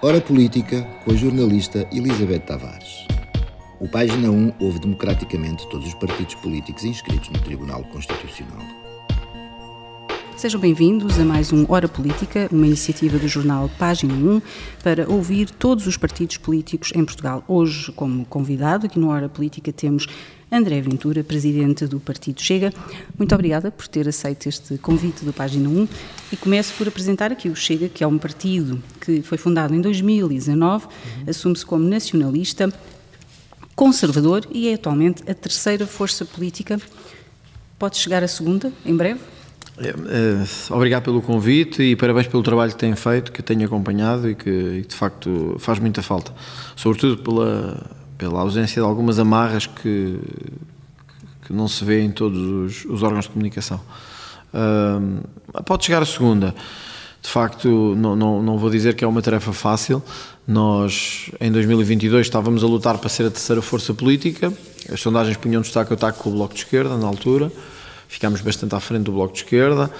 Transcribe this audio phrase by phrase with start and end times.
[0.00, 3.04] Hora Política com a jornalista Elizabeth Tavares.
[3.80, 8.62] O Página 1 ouve democraticamente todos os partidos políticos inscritos no Tribunal Constitucional.
[10.38, 14.40] Sejam bem-vindos a mais um Hora Política, uma iniciativa do jornal Página 1
[14.84, 17.42] para ouvir todos os partidos políticos em Portugal.
[17.48, 20.06] Hoje, como convidado, aqui no Hora Política temos
[20.50, 22.72] André Ventura, presidente do Partido Chega.
[23.18, 25.88] Muito obrigada por ter aceito este convite do Página 1
[26.30, 29.80] e começo por apresentar aqui o Chega, que é um partido que foi fundado em
[29.80, 30.90] 2019, uhum.
[31.26, 32.72] assume-se como nacionalista,
[33.74, 36.80] conservador e é atualmente a terceira força política.
[37.76, 39.18] Pode chegar a segunda, em breve?
[39.80, 44.34] É, obrigado pelo convite e parabéns pelo trabalho que têm feito, que tenho acompanhado e
[44.34, 46.32] que, de facto faz muita falta.
[46.74, 50.18] Sobretudo pela, pela ausência de algumas amarras que,
[51.46, 53.80] que não se vê em todos os, os órgãos de comunicação.
[54.52, 56.54] Uh, pode chegar a segunda.
[57.22, 60.02] De facto, não, não, não vou dizer que é uma tarefa fácil.
[60.46, 64.52] Nós, em 2022, estávamos a lutar para ser a terceira força política.
[64.90, 67.52] As sondagens punham destaque a taco com o Bloco de Esquerda, na altura.
[68.08, 69.90] Ficámos bastante à frente do Bloco de Esquerda,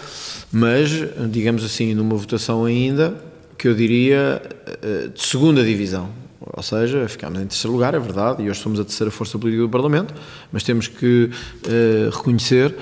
[0.50, 0.90] mas,
[1.30, 3.14] digamos assim, numa votação ainda,
[3.58, 4.40] que eu diria
[4.82, 6.08] eh, de segunda divisão.
[6.40, 9.62] Ou seja, ficámos em terceiro lugar, é verdade, e hoje somos a terceira força política
[9.62, 10.14] do Parlamento,
[10.52, 11.30] mas temos que
[11.66, 12.74] uh, reconhecer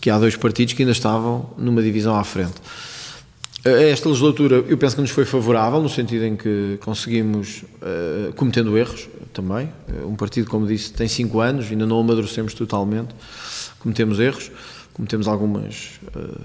[0.00, 2.54] que há dois partidos que ainda estavam numa divisão à frente.
[3.64, 8.32] Eh, esta legislatura eu penso que nos foi favorável, no sentido em que conseguimos, uh,
[8.34, 9.70] cometendo erros também,
[10.06, 13.14] um partido, como disse, tem cinco anos, ainda não amadurecemos totalmente,
[13.86, 14.50] cometemos erros,
[14.92, 16.40] cometemos algumas uh,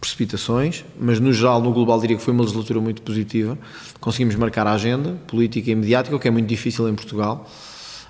[0.00, 3.58] precipitações, mas no geral, no global, diria que foi uma legislatura muito positiva.
[4.00, 7.46] Conseguimos marcar a agenda política e mediática, o que é muito difícil em Portugal.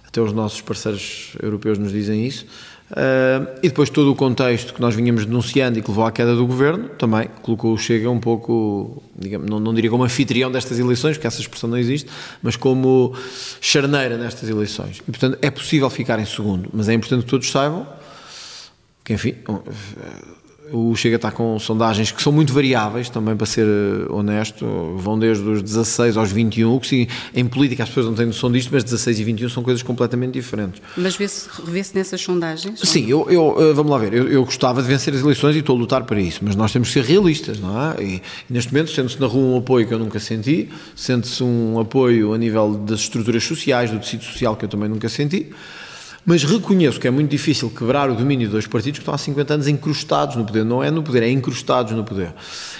[0.07, 2.47] Até os nossos parceiros europeus nos dizem isso.
[2.93, 6.37] Uh, e depois todo o contexto que nós vinhamos denunciando e que levou à queda
[6.37, 10.79] do governo, também colocou o Chega um pouco, digamos, não, não diria como anfitrião destas
[10.79, 12.09] eleições, porque essa expressão não existe,
[12.41, 13.13] mas como
[13.61, 14.99] charneira nestas eleições.
[14.99, 17.85] E portanto é possível ficar em segundo, mas é importante que todos saibam
[19.07, 19.37] que, enfim,
[20.73, 25.17] o Chega está com sondagens que são muito variáveis, também para ser eh, honesto, vão
[25.17, 28.71] desde os 16 aos 21, o que em política as pessoas não têm noção disto,
[28.73, 30.83] mas 16 e 21 são coisas completamente diferentes.
[30.97, 32.81] Mas vê-se revê nessas sondagens?
[32.81, 35.61] Sim, eu, eu, eh, vamos lá ver, eu, eu, gostava de vencer as eleições e
[35.61, 38.03] estou a lutar para isso, mas nós temos que ser realistas, não é?
[38.03, 41.79] E, e neste momento sente-se na rua um apoio que eu nunca senti, sente-se um
[41.79, 45.53] apoio a nível das estruturas sociais, do tecido social que eu também nunca senti,
[46.27, 49.19] mas reconheço que é muito difícil quebrar o domínio de dois partidos que estão há
[49.19, 50.65] 50 anos encrustados no poder.
[50.65, 52.35] Não é no poder, é encrustados no poder.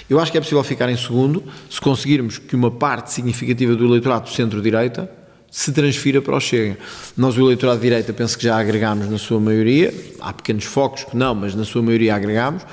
[0.09, 3.85] Eu acho que é possível ficar em segundo se conseguirmos que uma parte significativa do
[3.85, 5.09] eleitorado do centro-direita
[5.49, 6.77] se transfira para o Chega.
[7.15, 11.05] Nós, o eleitorado de direita, penso que já agregámos na sua maioria, há pequenos focos
[11.05, 12.63] que não, mas na sua maioria agregámos.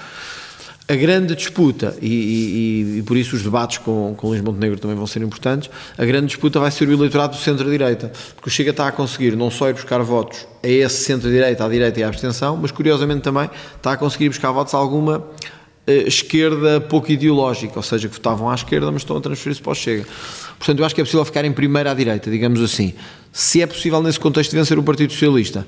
[0.86, 4.94] A grande disputa, e, e, e, por isso os debates com, com Luís Montenegro também
[4.94, 8.70] vão ser importantes, a grande disputa vai ser o eleitorado do centro-direita, porque o Chega
[8.70, 12.08] está a conseguir não só ir buscar votos a esse centro-direita, à direita e à
[12.08, 17.72] abstenção, mas curiosamente também está a conseguir buscar votos a alguma uh, esquerda pouco ideológica,
[17.76, 20.04] ou seja, que votavam à esquerda, mas estão a transferir-se para o Chega.
[20.64, 22.94] Portanto, eu acho que é possível ficar em primeira à direita, digamos assim.
[23.30, 25.66] Se é possível nesse contexto vencer o Partido Socialista,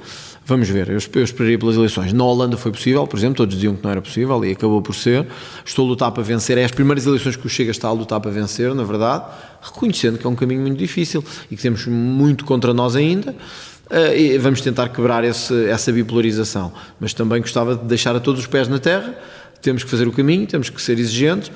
[0.49, 2.13] Vamos ver, eu, eu esperaria pelas eleições.
[2.13, 4.95] Na Holanda foi possível, por exemplo, todos diziam que não era possível e acabou por
[4.95, 5.27] ser.
[5.65, 6.57] Estou a lutar para vencer.
[6.57, 9.25] É as primeiras eleições que o Chega está a lutar para vencer, na verdade,
[9.61, 13.33] reconhecendo que é um caminho muito difícil e que temos muito contra nós ainda.
[13.33, 16.73] Uh, vamos tentar quebrar esse, essa bipolarização.
[17.01, 19.19] Mas também gostava de deixar a todos os pés na terra.
[19.61, 21.51] Temos que fazer o caminho, temos que ser exigentes.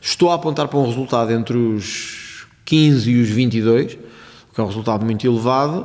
[0.00, 2.21] Estou a apontar para um resultado entre os
[2.64, 3.98] 15 e os 22,
[4.54, 5.80] que é um resultado muito elevado.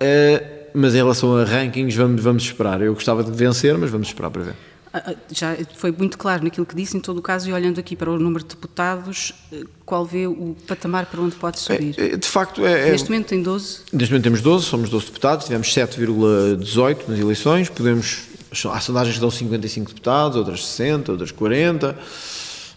[0.00, 2.80] Uh, mas em relação a rankings, vamos, vamos esperar.
[2.80, 4.54] Eu gostava de vencer, mas vamos esperar para ver.
[4.92, 7.78] Ah, ah, já foi muito claro naquilo que disse, em todo o caso, e olhando
[7.78, 11.94] aqui para o número de deputados, eh, qual vê o patamar para onde pode subir?
[11.96, 13.82] É, é de facto, é, é, Neste momento tem 12?
[13.92, 18.24] Neste momento temos 12, somos 12 deputados, tivemos 7,18 nas eleições, podemos.
[18.68, 21.96] Há sondagens que dão 55 deputados, outras 60, outras 40,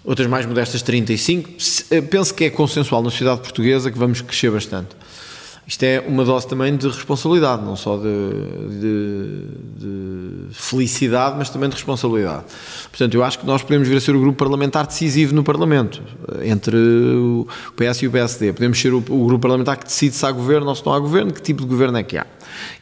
[0.04, 1.50] outras mais modestas 35.
[1.92, 4.96] Eh, penso que é consensual na sociedade portuguesa que vamos crescer bastante
[5.66, 8.04] isto é uma dose também de responsabilidade, não só de,
[8.80, 12.44] de, de, felicidade, mas também de responsabilidade.
[12.90, 16.02] Portanto, eu acho que nós podemos vir a ser o grupo parlamentar decisivo no Parlamento,
[16.44, 18.52] entre o PS e o PSD.
[18.52, 21.00] Podemos ser o, o grupo parlamentar que decide se há governo ou se não há
[21.00, 22.28] governo, que tipo de governo é que há.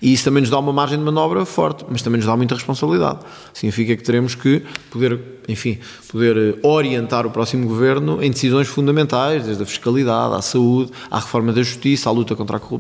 [0.02, 2.56] E isso também nos dá uma margem de manobra forte, mas também nos dá muita
[2.56, 3.20] responsabilidade.
[3.54, 5.78] Significa que teremos que poder, enfim,
[6.12, 11.20] poder eh, orientar o próximo governo em decisões fundamentais, desde a fiscalidade, à saúde, à
[11.20, 12.71] reforma da justiça, à luta contra a corrupção,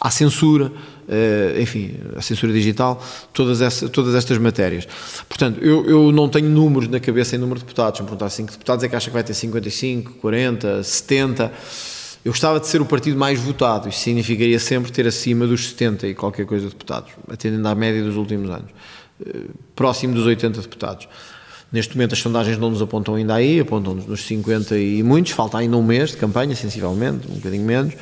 [0.00, 0.70] à censura,
[1.08, 3.02] eh, enfim, a censura digital,
[3.32, 4.86] todas, essa, todas estas matérias.
[5.28, 7.98] Portanto, eu, eu não tenho números na cabeça em número de deputados.
[7.98, 11.52] Se me perguntar 5 deputados, é que acha que vai ter 55, 40, 70
[12.24, 16.08] Eu gostava de ser o partido mais votado, isso significaria sempre ter acima dos 70
[16.08, 18.70] e qualquer coisa de deputados, atendendo à média dos últimos anos,
[19.24, 21.08] eh, próximo dos 80 deputados.
[21.70, 25.58] Neste momento as sondagens não nos apontam ainda aí, apontam-nos nos 50 e muitos, falta
[25.58, 27.94] ainda um mês de campanha, sensivelmente, um bocadinho menos,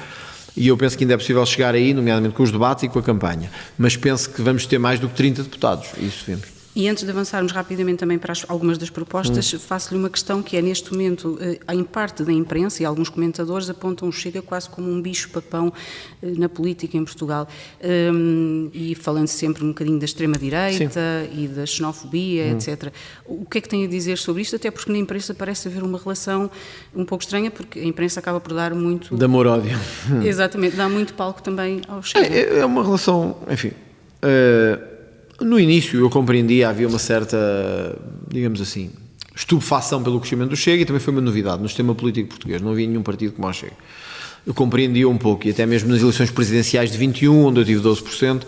[0.56, 2.98] e eu penso que ainda é possível chegar aí, nomeadamente com os debates e com
[2.98, 3.50] a campanha.
[3.76, 6.55] Mas penso que vamos ter mais do que 30 deputados, isso vemos.
[6.76, 9.58] E antes de avançarmos rapidamente também para as, algumas das propostas, hum.
[9.58, 13.70] faço-lhe uma questão que é, neste momento, eh, em parte da imprensa e alguns comentadores
[13.70, 15.72] apontam o Chega quase como um bicho-papão
[16.22, 17.48] eh, na política em Portugal.
[17.82, 22.58] Um, e falando sempre um bocadinho da extrema-direita e da xenofobia, hum.
[22.58, 22.92] etc.
[23.24, 24.56] O que é que tem a dizer sobre isto?
[24.56, 26.50] Até porque na imprensa parece haver uma relação
[26.94, 29.16] um pouco estranha, porque a imprensa acaba por dar muito...
[29.16, 29.78] De amor-ódio.
[30.22, 32.26] Exatamente, dá muito palco também ao Chega.
[32.26, 33.72] É, é uma relação, enfim...
[34.22, 34.95] Uh
[35.40, 37.36] no início eu compreendia, havia uma certa,
[38.28, 38.90] digamos assim,
[39.34, 42.72] estupefação pelo crescimento do Chega e também foi uma novidade no sistema político português, não
[42.72, 43.74] havia nenhum partido como o Chega.
[44.46, 47.80] Eu compreendia um pouco e até mesmo nas eleições presidenciais de 21, onde eu tive
[47.80, 48.42] 12%,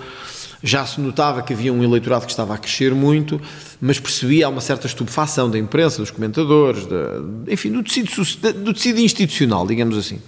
[0.63, 3.41] já se notava que havia um eleitorado que estava a crescer muito,
[3.81, 8.11] mas percebia uma certa estupefação da imprensa, dos comentadores, de, enfim, do tecido,
[8.55, 10.21] do tecido institucional, digamos assim.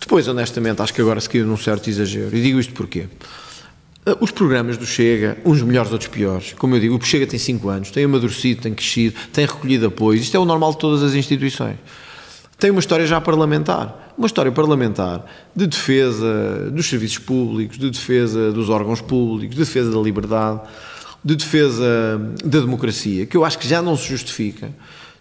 [0.00, 2.36] Depois, honestamente, acho que agora se caiu num certo exagero.
[2.36, 3.06] E digo isto porquê?
[4.04, 6.54] Ah, os programas do Chega, uns melhores, outros piores.
[6.58, 10.22] Como eu digo, o Chega tem 5 anos, tem amadurecido, tem crescido, tem recolhido apoios.
[10.22, 11.76] Isto é o normal de todas as instituições.
[12.58, 14.12] Tem uma história já parlamentar.
[14.18, 19.90] Uma história parlamentar de defesa dos serviços públicos, de defesa dos órgãos públicos, de defesa
[19.90, 20.60] da liberdade,
[21.24, 24.70] de defesa da democracia, que eu acho que já não se justifica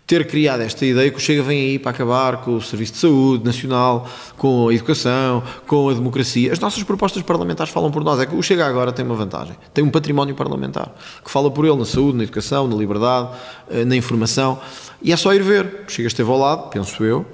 [0.05, 2.99] ter criado esta ideia que o Chega vem aí para acabar com o Serviço de
[2.99, 6.51] Saúde Nacional, com a educação, com a democracia.
[6.51, 8.19] As nossas propostas parlamentares falam por nós.
[8.19, 9.55] É que o Chega agora tem uma vantagem.
[9.73, 10.93] Tem um património parlamentar
[11.23, 13.29] que fala por ele na saúde, na educação, na liberdade,
[13.69, 14.59] eh, na informação.
[15.01, 15.85] E é só ir ver.
[15.87, 17.25] O Chega esteve ao lado, penso eu,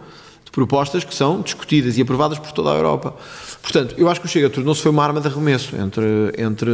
[0.57, 3.15] propostas que são discutidas e aprovadas por toda a Europa.
[3.61, 6.03] Portanto, eu acho que o Chega tornou-se foi uma arma de arremesso entre,
[6.35, 6.71] entre,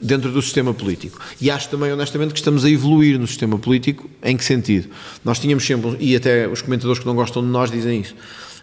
[0.00, 1.20] dentro do sistema político.
[1.38, 4.08] E acho também, honestamente, que estamos a evoluir no sistema político.
[4.22, 4.88] Em que sentido?
[5.22, 8.14] Nós tínhamos sempre, e até os comentadores que não gostam de nós dizem isso,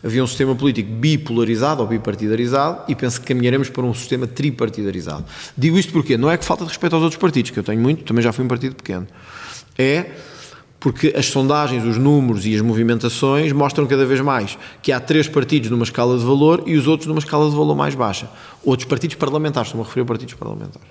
[0.03, 5.25] havia um sistema político bipolarizado ou bipartidarizado e penso que caminharemos para um sistema tripartidarizado.
[5.55, 7.79] Digo isto porque não é que falta de respeito aos outros partidos, que eu tenho
[7.79, 9.05] muito, também já fui um partido pequeno.
[9.77, 10.09] É
[10.79, 15.27] porque as sondagens, os números e as movimentações mostram cada vez mais que há três
[15.27, 18.29] partidos numa escala de valor e os outros numa escala de valor mais baixa.
[18.63, 20.87] Outros partidos parlamentares, estou-me a referir a partidos parlamentares.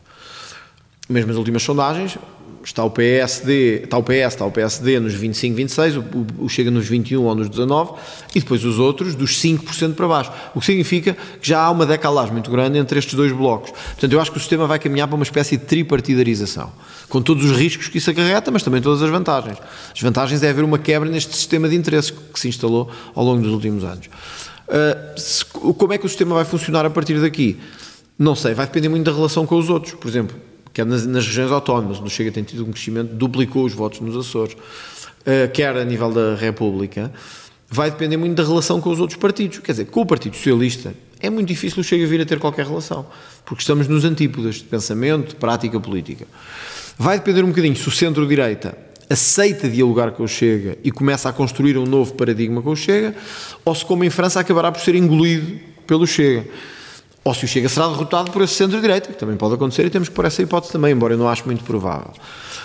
[1.08, 2.18] Mesmo as últimas sondagens,
[2.64, 6.04] está o PSD, está o PS, está o PSD nos 25, 26, o,
[6.38, 7.92] o, Chega nos 21 ou nos 19,
[8.34, 10.32] e depois os outros dos 5% para baixo.
[10.54, 13.70] O que significa que já há uma decalagem muito grande entre estes dois blocos.
[13.70, 16.72] Portanto, eu acho que o sistema vai caminhar para uma espécie de tripartidarização,
[17.08, 19.58] com todos os riscos que isso acarreta, mas também todas as vantagens.
[19.94, 23.42] As vantagens é haver uma quebra neste sistema de interesses que se instalou ao longo
[23.42, 24.06] dos últimos anos.
[24.68, 27.58] Uh, se, como é que o sistema vai funcionar a partir daqui?
[28.18, 29.94] Não sei, vai depender muito da relação com os outros.
[29.94, 30.36] Por exemplo,
[30.78, 33.98] quer nas, nas regiões autónomas, onde o Chega tem tido um crescimento, duplicou os votos
[33.98, 37.12] nos Açores, uh, quer a nível da República,
[37.68, 39.58] vai depender muito da relação com os outros partidos.
[39.58, 42.64] Quer dizer, com o Partido Socialista é muito difícil o Chega vir a ter qualquer
[42.64, 43.04] relação,
[43.44, 46.28] porque estamos nos antípodas de pensamento, de prática política.
[46.96, 48.78] Vai depender um bocadinho se o centro-direita
[49.10, 53.16] aceita dialogar com o Chega e começa a construir um novo paradigma com o Chega,
[53.64, 55.58] ou se, como em França, acabará por ser engolido
[55.88, 56.46] pelo Chega
[57.28, 60.08] ou se o Chega será derrotado por esse centro-direita, que também pode acontecer e temos
[60.08, 62.10] que pôr essa hipótese também, embora eu não acho muito provável.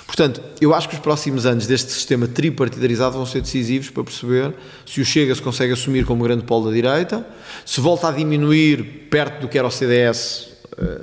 [0.08, 4.54] Portanto, eu acho que os próximos anos deste sistema tripartidarizado vão ser decisivos para perceber
[4.86, 7.28] se o Chega se consegue assumir como grande polo da direita,
[7.66, 11.02] se volta a diminuir perto do que era o CDS eh,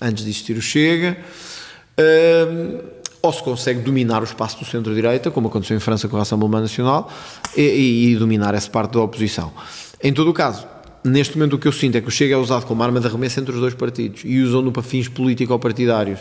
[0.00, 1.16] antes de existir o Chega,
[1.96, 2.80] eh,
[3.20, 6.60] ou se consegue dominar o espaço do centro-direita, como aconteceu em França com a Assembleia
[6.60, 7.10] Nacional,
[7.56, 9.52] e, e dominar essa parte da oposição.
[10.00, 10.73] Em todo o caso,
[11.04, 13.06] neste momento o que eu sinto é que o Chega é usado como arma de
[13.06, 16.20] arremesso entre os dois partidos e usam-no para fins político-partidários.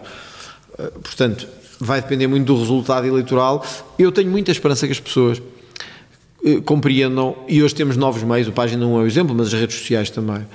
[0.78, 1.48] Eh, portanto,
[1.80, 3.66] vai depender muito do resultado eleitoral.
[3.98, 5.42] Eu tenho muita esperança que as pessoas
[6.46, 9.54] eh, compreendam, e hoje temos novos meios, o Página 1 é o exemplo, mas as
[9.54, 10.46] redes sociais também.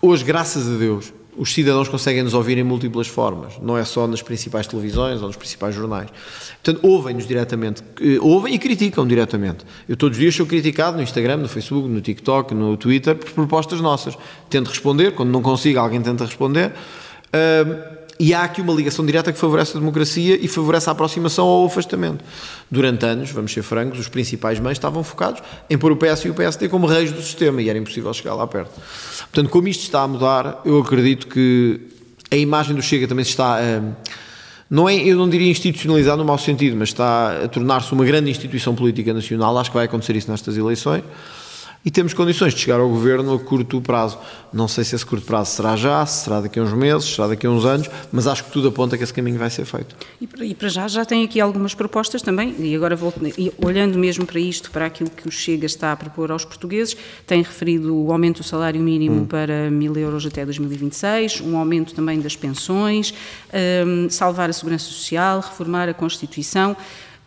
[0.00, 4.06] Hoje, graças a Deus, os cidadãos conseguem nos ouvir em múltiplas formas, não é só
[4.06, 6.08] nas principais televisões ou nos principais jornais.
[6.62, 9.64] Portanto, ouvem-nos diretamente, eh, ouvem e criticam diretamente.
[9.88, 13.30] Eu todos os dias sou criticado no Instagram, no Facebook, no TikTok, no Twitter, por
[13.30, 14.18] propostas nossas.
[14.50, 16.72] Tento responder, quando não consigo, alguém tenta responder.
[17.28, 21.46] Uh, e há aqui uma ligação direta que favorece a democracia e favorece a aproximação
[21.46, 22.24] ao afastamento.
[22.70, 26.30] Durante anos, vamos ser francos, os principais meios estavam focados em pôr o PS e
[26.30, 28.72] o PSD como reis do sistema e era impossível chegar lá perto.
[29.20, 31.80] Portanto, como isto está a mudar, eu acredito que
[32.30, 33.82] a imagem do Chega também está a.
[34.70, 38.30] Não é, eu não diria institucionalizar no mau sentido, mas está a tornar-se uma grande
[38.30, 39.56] instituição política nacional.
[39.56, 41.02] Acho que vai acontecer isso nestas eleições.
[41.84, 44.18] E temos condições de chegar ao governo a curto prazo.
[44.52, 47.28] Não sei se esse curto prazo será já, se será daqui a uns meses, será
[47.28, 49.94] daqui a uns anos, mas acho que tudo aponta que esse caminho vai ser feito.
[50.20, 54.26] E para já já tem aqui algumas propostas também, e agora volto, e olhando mesmo
[54.26, 58.10] para isto, para aquilo que o Chega está a propor aos portugueses, tem referido o
[58.10, 59.26] aumento do salário mínimo hum.
[59.26, 63.14] para mil euros até 2026, um aumento também das pensões,
[63.86, 66.76] um, salvar a segurança social, reformar a Constituição.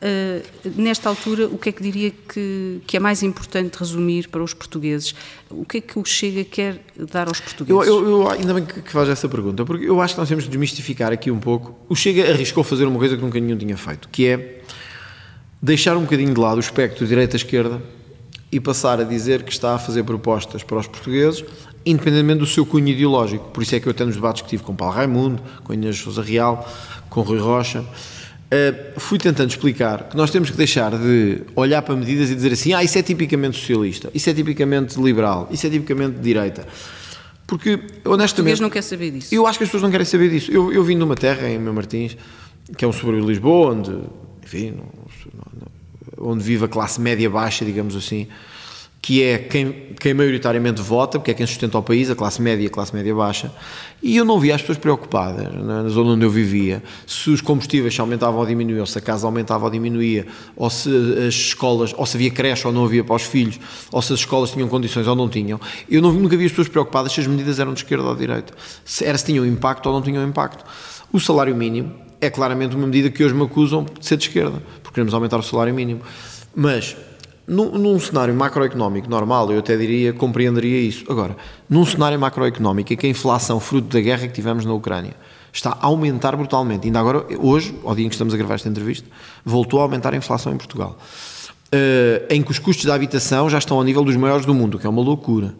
[0.01, 0.41] Uh,
[0.81, 4.51] nesta altura, o que é que diria que, que, é mais importante resumir para os
[4.51, 5.13] portugueses?
[5.47, 7.87] O que é que o Chega quer dar aos portugueses?
[7.87, 10.27] Eu, eu, eu ainda bem que, que faz essa pergunta, porque eu acho que nós
[10.27, 11.77] temos de desmistificar aqui um pouco.
[11.87, 14.63] O Chega arriscou fazer uma coisa que nunca nenhum tinha feito, que é
[15.61, 17.79] deixar um bocadinho de lado o espectro direita-esquerda
[18.51, 21.45] e passar a dizer que está a fazer propostas para os portugueses,
[21.85, 23.49] independentemente do seu cunho ideológico.
[23.49, 25.97] Por isso é que eu até nos debates que tive com Paulo Raimundo, com Inês
[25.97, 26.67] Sousa Real,
[27.07, 27.85] com Rui Rocha,
[28.51, 32.51] Uh, fui tentando explicar que nós temos que deixar de olhar para medidas e dizer
[32.51, 36.67] assim: ah, isso é tipicamente socialista, isso é tipicamente liberal, isso é tipicamente de direita.
[37.47, 38.61] Porque, honestamente.
[38.61, 39.33] não quer saber disso.
[39.33, 40.51] Eu acho que as pessoas não querem saber disso.
[40.51, 42.17] Eu, eu vim de uma terra, em Meu Martins,
[42.77, 43.97] que é um subúrbio de Lisboa, onde,
[44.43, 44.75] enfim,
[46.17, 48.27] onde vive a classe média baixa, digamos assim
[49.01, 52.63] que é quem, quem maioritariamente vota, porque é quem sustenta o país, a classe média
[52.63, 53.51] e a classe média baixa,
[54.01, 57.99] e eu não via as pessoas preocupadas na, zona onde eu vivia, se os combustíveis
[57.99, 60.89] aumentavam ou diminuíam, se a casa aumentava ou diminuía, ou se
[61.27, 63.59] as escolas, ou se havia creche ou não havia para os filhos,
[63.91, 65.59] ou se as escolas tinham condições ou não tinham.
[65.89, 68.21] Eu não, nunca vi as pessoas preocupadas se as medidas eram de esquerda ou de
[68.21, 68.53] direita,
[68.85, 70.63] se, era se tinham impacto ou não tinham impacto.
[71.11, 74.61] O salário mínimo é claramente uma medida que hoje me acusam de ser de esquerda,
[74.83, 76.01] porque queremos aumentar o salário mínimo.
[76.55, 76.95] Mas
[77.51, 81.03] num, num, cenário macroeconómico normal, eu até diria, compreenderia isso.
[81.11, 81.35] Agora,
[81.69, 85.13] num cenário macroeconómico em que a inflação, fruto da guerra que tivemos na Ucrânia,
[85.51, 88.69] está a aumentar brutalmente, ainda agora, hoje, ao dia em que estamos a gravar esta
[88.69, 89.05] entrevista,
[89.43, 93.57] voltou a aumentar a inflação em Portugal, uh, em que os custos da habitação já
[93.57, 95.53] estão ao nível dos maiores do mundo, que é uma loucura.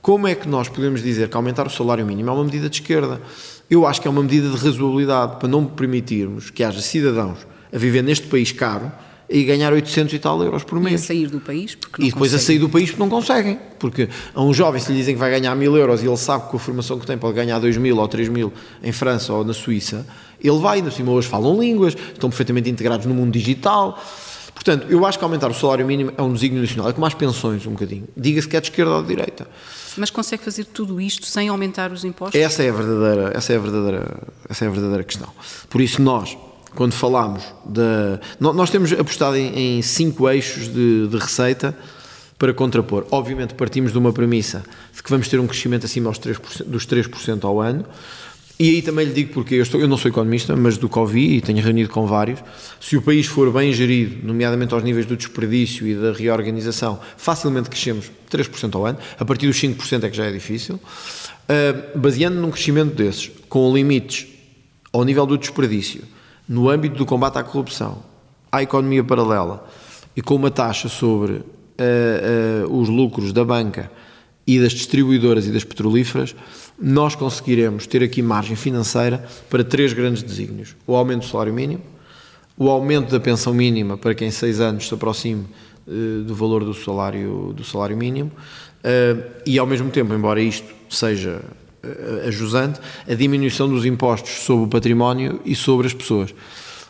[0.00, 2.76] Como é que nós podemos dizer que aumentar o salário mínimo é uma medida de
[2.76, 3.20] esquerda?
[3.68, 7.76] Eu acho que é uma medida de razoabilidade para não permitirmos que haja cidadãos a
[7.76, 8.90] viver neste país caro
[9.28, 11.00] e ganhar 800 e tal euros por mês.
[11.00, 11.74] E a sair do país?
[11.74, 12.36] Porque e depois conseguem.
[12.36, 13.58] a sair do país porque não conseguem.
[13.78, 16.44] Porque a um jovem, se lhe dizem que vai ganhar mil euros e ele sabe
[16.44, 18.52] que com a formação que tem pode ganhar 2 mil ou 3 mil
[18.82, 20.06] em França ou na Suíça,
[20.42, 23.98] ele vai, ainda cima hoje falam línguas, estão perfeitamente integrados no mundo digital.
[24.54, 27.14] Portanto, eu acho que aumentar o salário mínimo é um desígnio nacional, é como as
[27.14, 28.06] pensões um bocadinho.
[28.16, 29.48] Diga-se que é de esquerda ou de direita.
[29.96, 32.40] Mas consegue fazer tudo isto sem aumentar os impostos?
[32.40, 35.28] Essa é a verdadeira, essa é a verdadeira, essa é a verdadeira questão.
[35.68, 36.36] Por isso nós,
[36.74, 38.20] quando falamos da.
[38.38, 41.76] Nós temos apostado em, em cinco eixos de, de, receita
[42.38, 43.06] para contrapor.
[43.10, 44.64] Obviamente, partimos de uma premissa
[44.94, 47.84] de que vamos ter um crescimento acima 3%, dos 3% ao ano.
[48.58, 50.96] E aí também lhe digo porque eu, estou, eu não sou economista, mas do que
[50.96, 52.38] ouvi e tenho reunido com vários,
[52.80, 57.68] se o país for bem gerido, nomeadamente aos níveis do desperdício e da reorganização, facilmente
[57.68, 62.40] crescemos 3% ao ano, a partir dos 5% é que já é difícil, uh, baseando
[62.40, 64.28] num crescimento desses, com limites
[64.92, 66.02] ao nível do desperdício,
[66.48, 68.02] no âmbito do combate à corrupção,
[68.50, 69.66] à economia paralela
[70.16, 73.90] e com uma taxa sobre uh, uh, os lucros da banca
[74.46, 76.36] e das distribuidoras e das petrolíferas,
[76.78, 81.82] nós conseguiremos ter aqui margem financeira para três grandes desígnios: o aumento do salário mínimo,
[82.56, 85.46] o aumento da pensão mínima para quem em seis anos se aproxime
[85.86, 88.30] uh, do valor do salário, do salário mínimo,
[89.46, 91.40] e ao mesmo tempo, embora isto seja
[92.26, 96.34] a jusante a diminuição dos impostos sobre o património e sobre as pessoas.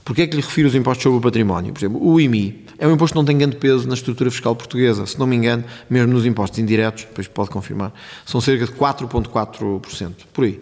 [0.05, 1.73] Porquê é que lhe refiro os impostos sobre o património?
[1.73, 4.55] Por exemplo, o IMI é um imposto que não tem grande peso na estrutura fiscal
[4.55, 5.07] portuguesa.
[5.07, 7.93] Se não me engano, mesmo nos impostos indiretos, depois pode confirmar,
[8.27, 10.13] são cerca de 4,4%.
[10.33, 10.61] Por aí.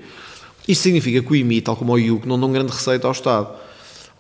[0.69, 3.49] Isto significa que o IMI, tal como o IUC, não dão grande receita ao Estado.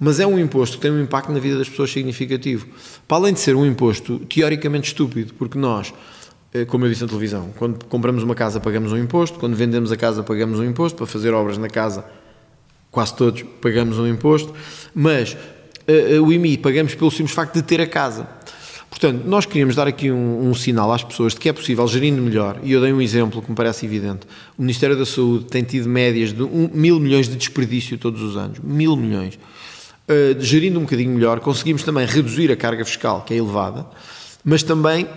[0.01, 2.67] Mas é um imposto que tem um impacto na vida das pessoas significativo.
[3.07, 5.95] Para além de ser um imposto teoricamente estúpido, porque nós
[6.69, 9.97] como eu disse na televisão, quando compramos uma casa pagamos um imposto, quando vendemos a
[9.97, 12.05] casa pagamos um imposto, para fazer obras na casa
[12.93, 14.53] quase todos pagamos um imposto,
[14.95, 18.29] mas uh, o IMI pagamos pelo simples facto de ter a casa.
[18.91, 22.21] Portanto, nós queríamos dar aqui um, um, sinal às pessoas de que é possível, gerindo
[22.21, 24.27] melhor, e eu dei um exemplo que me parece evidente.
[24.57, 28.37] O Ministério da Saúde tem tido médias de um, mil milhões de desperdício todos os
[28.37, 28.59] anos.
[28.63, 29.39] Mil milhões.
[30.07, 33.87] Uh, gerindo um bocadinho melhor, conseguimos também reduzir a carga fiscal, que é elevada,
[34.45, 35.09] mas também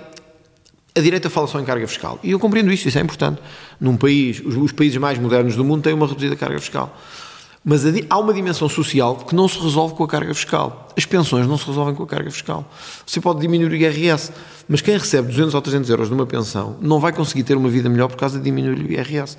[0.97, 2.17] a direita fala só em carga fiscal.
[2.23, 3.41] E eu compreendo isso, isso é importante.
[3.79, 6.97] Num país, os, os, países mais modernos do mundo têm uma reduzida carga fiscal.
[7.67, 7.81] Mas
[8.11, 10.87] há uma dimensão social que não se resolve com a carga fiscal.
[10.95, 12.63] As pensões não se resolvem com a carga fiscal.
[13.03, 14.31] Você pode diminuir o IRS,
[14.69, 17.67] mas quem recebe 200 ou 300 euros de uma pensão não vai conseguir ter uma
[17.67, 19.35] vida melhor por causa de diminuir o IRS.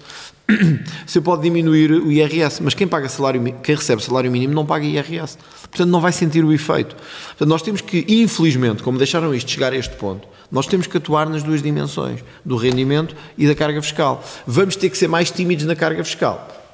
[1.06, 4.84] Você pode diminuir o IRS, mas quem, paga salário, quem recebe salário mínimo não paga
[4.84, 5.38] IRS.
[5.60, 6.96] Portanto, não vai sentir o efeito.
[6.96, 10.96] Portanto, nós temos que, infelizmente, como deixaram isto chegar a este ponto, nós temos que
[10.96, 14.24] atuar nas duas dimensões, do rendimento e da carga fiscal.
[14.44, 16.65] Vamos ter que ser mais tímidos na carga fiscal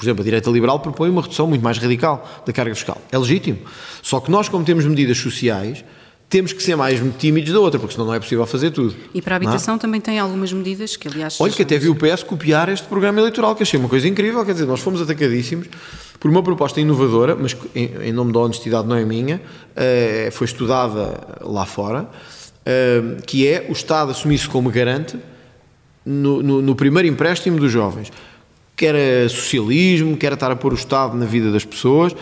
[0.00, 2.96] por exemplo, a direita liberal propõe uma redução muito mais radical da carga fiscal.
[3.12, 3.58] É legítimo.
[4.00, 5.84] Só que nós, como temos medidas sociais,
[6.26, 8.96] temos que ser mais tímidos da outra, porque senão não é possível fazer tudo.
[9.12, 11.38] E para a habitação também tem algumas medidas que, aliás.
[11.38, 14.42] Olha, que até vi o PS copiar este programa eleitoral, que achei uma coisa incrível.
[14.42, 15.68] Quer dizer, nós fomos atacadíssimos
[16.18, 20.46] por uma proposta inovadora, mas em, em nome da honestidade não é minha, uh, foi
[20.46, 25.18] estudada lá fora, uh, que é o Estado assumir-se como garante
[26.06, 28.10] no, no, no primeiro empréstimo dos jovens
[28.80, 32.16] quer a socialismo, quer a estar a pôr o Estado na vida das pessoas.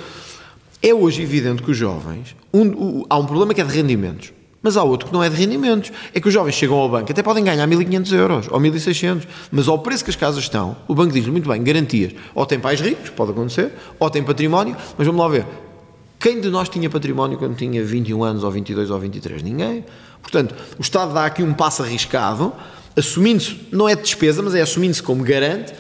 [0.83, 2.35] É hoje evidente que os jovens.
[2.53, 5.31] Um, um, há um problema que é de rendimentos, mas há outro que não é
[5.31, 5.93] de rendimentos.
[6.13, 9.23] É que os jovens chegam ao banco, até podem ganhar 1.500 euros ou 1.600,
[9.53, 12.13] mas ao preço que as casas estão, o banco diz muito bem, garantias.
[12.35, 15.47] Ou tem pais ricos, pode acontecer, ou tem património, mas vamos lá ver.
[16.19, 19.45] Quem de nós tinha património quando tinha 21 anos, ou 22 ou 23?
[19.45, 19.85] Ninguém.
[20.21, 22.53] Portanto, o Estado dá aqui um passo arriscado,
[22.97, 25.73] assumindo-se, não é despesa, mas é assumindo-se como garante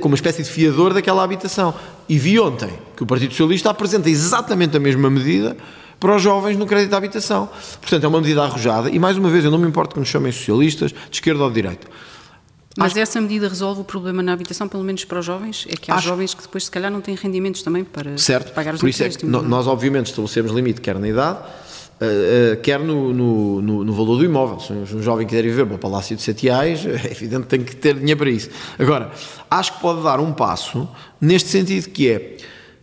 [0.00, 1.74] como uma espécie de fiador daquela habitação.
[2.08, 5.56] E vi ontem que o Partido Socialista apresenta exatamente a mesma medida
[6.00, 7.48] para os jovens no crédito à habitação.
[7.80, 10.08] Portanto, é uma medida arrojada e, mais uma vez, eu não me importo que nos
[10.08, 11.86] chamem socialistas, de esquerda ou de direita.
[12.76, 13.00] Mas Acho...
[13.00, 15.66] essa medida resolve o problema na habitação, pelo menos para os jovens?
[15.68, 16.06] É que há Acho...
[16.06, 18.52] jovens que depois, se calhar, não têm rendimentos também para certo.
[18.52, 21.40] pagar os Por isso é que nós, obviamente, estabelecemos limite, quer na idade,
[22.00, 24.60] Uh, uh, quer no, no, no, no, valor do imóvel.
[24.60, 27.74] Se um, jovem quiser viver para o Palácio de Setiais, é evidente que tem que
[27.74, 28.48] ter dinheiro para isso.
[28.78, 29.10] Agora,
[29.50, 30.88] acho que pode dar um passo
[31.20, 32.36] neste sentido que é,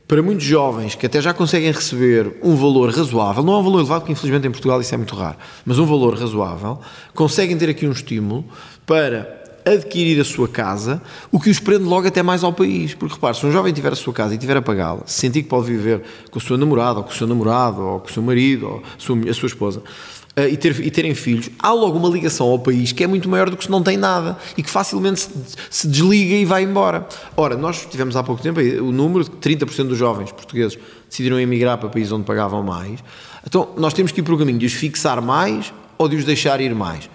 [0.05, 3.79] para muitos jovens que até já conseguem receber um valor razoável, não é um valor
[3.79, 6.79] elevado, porque infelizmente em Portugal isso é muito raro, mas um valor razoável,
[7.13, 8.43] conseguem ter aqui um estímulo
[8.86, 12.93] para adquirir a sua casa, o que os prende logo até mais ao país.
[12.93, 15.43] Porque repare, se um jovem tiver a sua casa e tiver a pagá-la, se sentir
[15.43, 18.12] que pode viver com a sua namorada, ou com o seu namorado, ou com o
[18.12, 21.72] seu marido, ou a sua, a sua esposa, uh, e, ter, e, terem filhos, há
[21.72, 24.38] logo uma ligação ao país que é muito maior do que se não tem nada
[24.55, 25.29] e que facilmente se,
[25.69, 27.07] se desliga e vai embora.
[27.35, 30.77] Ora, nós tivemos há pouco tempo o número de 30% dos jovens portugueses
[31.09, 33.03] decidiram emigrar para países onde pagavam mais.
[33.48, 36.25] Então, nós temos que ir para o caminho de os fixar mais ou de os
[36.25, 37.09] deixar ir mais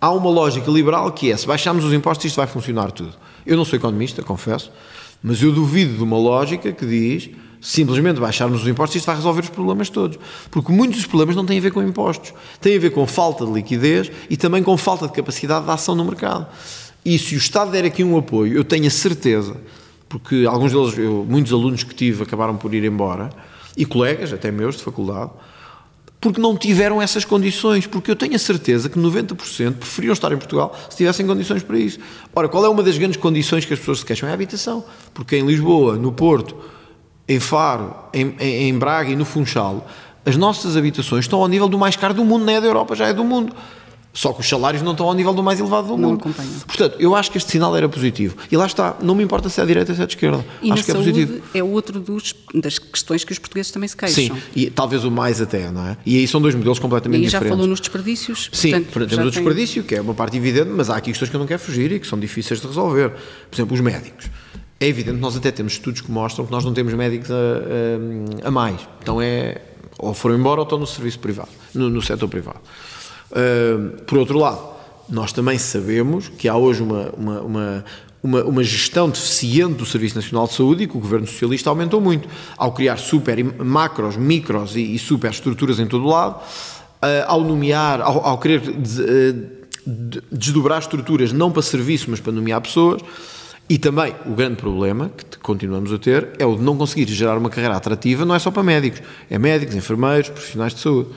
[0.00, 3.14] há uma lógica liberal que é: se baixarmos os impostos, isto vai funcionar tudo.
[3.46, 4.70] Eu não sou economista, confesso,
[5.22, 7.30] mas eu duvido de uma lógica que diz
[7.60, 10.18] simplesmente baixarmos os impostos, isto vai resolver os problemas todos.
[10.50, 13.44] Porque muitos dos problemas não têm a ver com impostos, têm a ver com falta
[13.44, 16.46] de liquidez e também com falta de capacidade de ação no mercado.
[17.04, 19.56] E se o Estado der aqui um apoio, eu tenho a certeza,
[20.08, 23.30] porque alguns deles, eu, muitos alunos que tive acabaram por ir embora,
[23.76, 25.30] e colegas, até meus de faculdade,
[26.26, 30.36] porque não tiveram essas condições, porque eu tenho a certeza que 90% preferiam estar em
[30.36, 32.00] Portugal se tivessem condições para isso.
[32.34, 34.28] Ora, qual é uma das grandes condições que as pessoas se queixam?
[34.28, 34.84] É a habitação.
[35.14, 36.56] Porque em Lisboa, no Porto,
[37.28, 39.86] em Faro, em, em, em Braga e no Funchal,
[40.24, 42.96] as nossas habitações estão ao nível do mais caro do mundo, não é da Europa,
[42.96, 43.54] já é do mundo.
[44.16, 46.34] Só que os salários não estão ao nível do mais elevado do não mundo.
[46.66, 48.34] Portanto, eu acho que este sinal era positivo.
[48.50, 50.42] E lá está, não me importa se é a direita ou se é a esquerda.
[50.62, 51.42] E acho que é positivo.
[51.52, 54.34] É outro dos, das questões que os portugueses também se queixam.
[54.34, 55.98] Sim, e talvez o mais até, não é?
[56.06, 57.46] E aí são dois modelos completamente e diferentes.
[57.46, 58.48] já falou nos desperdícios.
[58.54, 59.88] Sim, portanto, temos o desperdício, tem...
[59.88, 62.00] que é uma parte evidente, mas há aqui questões que eu não quero fugir e
[62.00, 63.10] que são difíceis de resolver.
[63.50, 64.30] Por exemplo, os médicos.
[64.80, 68.48] É evidente nós até temos estudos que mostram que nós não temos médicos a, a,
[68.48, 68.80] a mais.
[69.02, 69.60] Então é.
[69.98, 72.60] Ou foram embora ou estão no serviço privado, no, no setor privado.
[74.06, 74.76] Por outro lado,
[75.08, 77.84] nós também sabemos que há hoje uma, uma, uma,
[78.22, 82.00] uma, uma gestão deficiente do Serviço Nacional de Saúde e que o governo socialista aumentou
[82.00, 87.24] muito, ao criar super macros, micros e, e super estruturas em todo o lado, uh,
[87.26, 89.56] ao nomear, ao, ao querer uh,
[90.30, 93.00] desdobrar estruturas não para serviço, mas para nomear pessoas.
[93.68, 97.36] E também o grande problema que continuamos a ter é o de não conseguir gerar
[97.36, 101.10] uma carreira atrativa, não é só para médicos, é médicos, enfermeiros, profissionais de saúde.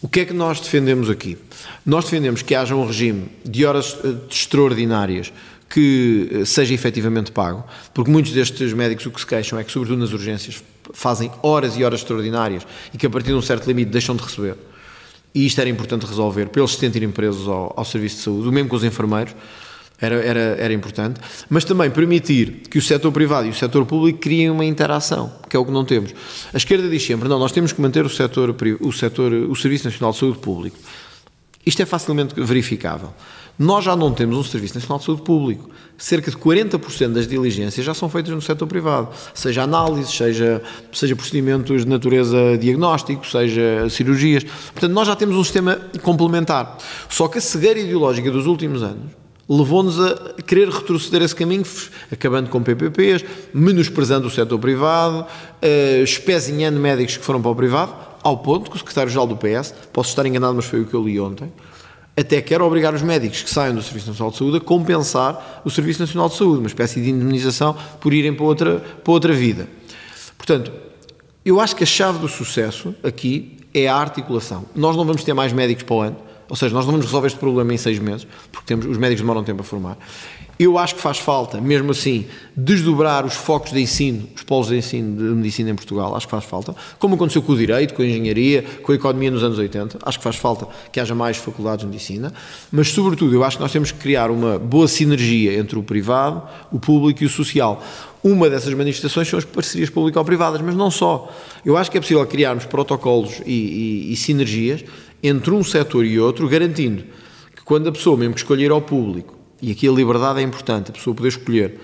[0.00, 1.36] O que é que nós defendemos aqui?
[1.84, 5.32] Nós defendemos que haja um regime de horas eh, extraordinárias
[5.68, 9.72] que eh, seja efetivamente pago, porque muitos destes médicos o que se queixam é que,
[9.72, 10.62] sobretudo nas urgências,
[10.94, 14.22] fazem horas e horas extraordinárias e que a partir de um certo limite deixam de
[14.22, 14.54] receber.
[15.34, 18.48] E isto era importante resolver, para eles se sentirem presos ao, ao serviço de saúde,
[18.48, 19.34] o mesmo com os enfermeiros,
[20.00, 24.20] era, era, era importante, mas também permitir que o setor privado e o setor público
[24.20, 26.14] criem uma interação, que é o que não temos.
[26.52, 29.86] A esquerda diz sempre, não, nós temos que manter o setor, o setor, o Serviço
[29.86, 30.76] Nacional de Saúde Público.
[31.66, 33.12] Isto é facilmente verificável.
[33.58, 35.68] Nós já não temos um Serviço Nacional de Saúde Público.
[35.98, 41.16] Cerca de 40% das diligências já são feitas no setor privado, seja análises, seja, seja
[41.16, 44.44] procedimentos de natureza diagnóstico, seja cirurgias.
[44.44, 46.78] Portanto, nós já temos um sistema complementar.
[47.08, 49.10] Só que a cegueira ideológica dos últimos anos
[49.48, 51.64] levou-nos a querer retroceder esse caminho,
[52.12, 57.94] acabando com PPPs, menosprezando o setor privado, uh, espezinhando médicos que foram para o privado,
[58.22, 61.02] ao ponto que o secretário-geral do PS, posso estar enganado, mas foi o que eu
[61.02, 61.50] li ontem,
[62.14, 65.70] até quer obrigar os médicos que saiam do Serviço Nacional de Saúde a compensar o
[65.70, 69.68] Serviço Nacional de Saúde, uma espécie de indemnização por irem para outra, para outra vida.
[70.36, 70.72] Portanto,
[71.44, 74.66] eu acho que a chave do sucesso aqui é a articulação.
[74.74, 76.16] Nós não vamos ter mais médicos para o ano,
[76.48, 79.20] ou seja, nós não vamos resolver este problema em seis meses, porque temos, os médicos
[79.20, 79.98] demoram tempo a formar.
[80.58, 84.76] Eu acho que faz falta, mesmo assim, desdobrar os focos de ensino, os polos de
[84.76, 88.02] ensino de medicina em Portugal, acho que faz falta, como aconteceu com o direito, com
[88.02, 91.36] a engenharia, com a economia nos anos 80, acho que faz falta que haja mais
[91.36, 92.34] faculdades de medicina,
[92.72, 96.42] mas sobretudo eu acho que nós temos que criar uma boa sinergia entre o privado,
[96.72, 97.80] o público e o social.
[98.20, 101.32] Uma dessas manifestações são as parcerias público-privadas, mas não só.
[101.64, 104.84] Eu acho que é possível criarmos protocolos e, e, e sinergias
[105.22, 107.04] entre um setor e outro, garantindo
[107.54, 110.90] que quando a pessoa, mesmo que escolher ao público, e aqui a liberdade é importante,
[110.90, 111.80] a pessoa poder escolher,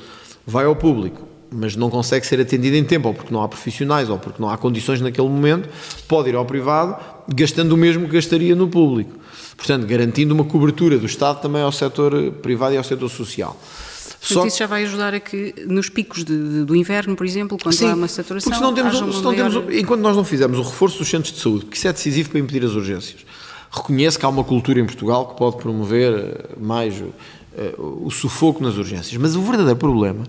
[0.46, 4.10] vai ao público, mas não consegue ser atendida em tempo, ou porque não há profissionais,
[4.10, 5.68] ou porque não há condições naquele momento,
[6.08, 6.96] pode ir ao privado,
[7.32, 9.12] gastando o mesmo que gastaria no público.
[9.56, 13.56] Portanto, garantindo uma cobertura do Estado também ao setor privado e ao setor social.
[14.26, 14.46] Portanto, Só...
[14.46, 17.74] isso já vai ajudar a que nos picos de, de, do inverno, por exemplo, quando
[17.74, 18.50] Sim, há uma saturação.
[18.50, 19.50] Porque se não temos, se não maior...
[19.50, 22.30] temos, enquanto nós não fizermos o reforço dos centros de saúde, porque isso é decisivo
[22.30, 23.20] para impedir as urgências.
[23.70, 27.02] Reconheço que há uma cultura em Portugal que pode promover eh, mais
[27.78, 29.16] o sufoco nas urgências.
[29.16, 30.24] Mas o verdadeiro problema,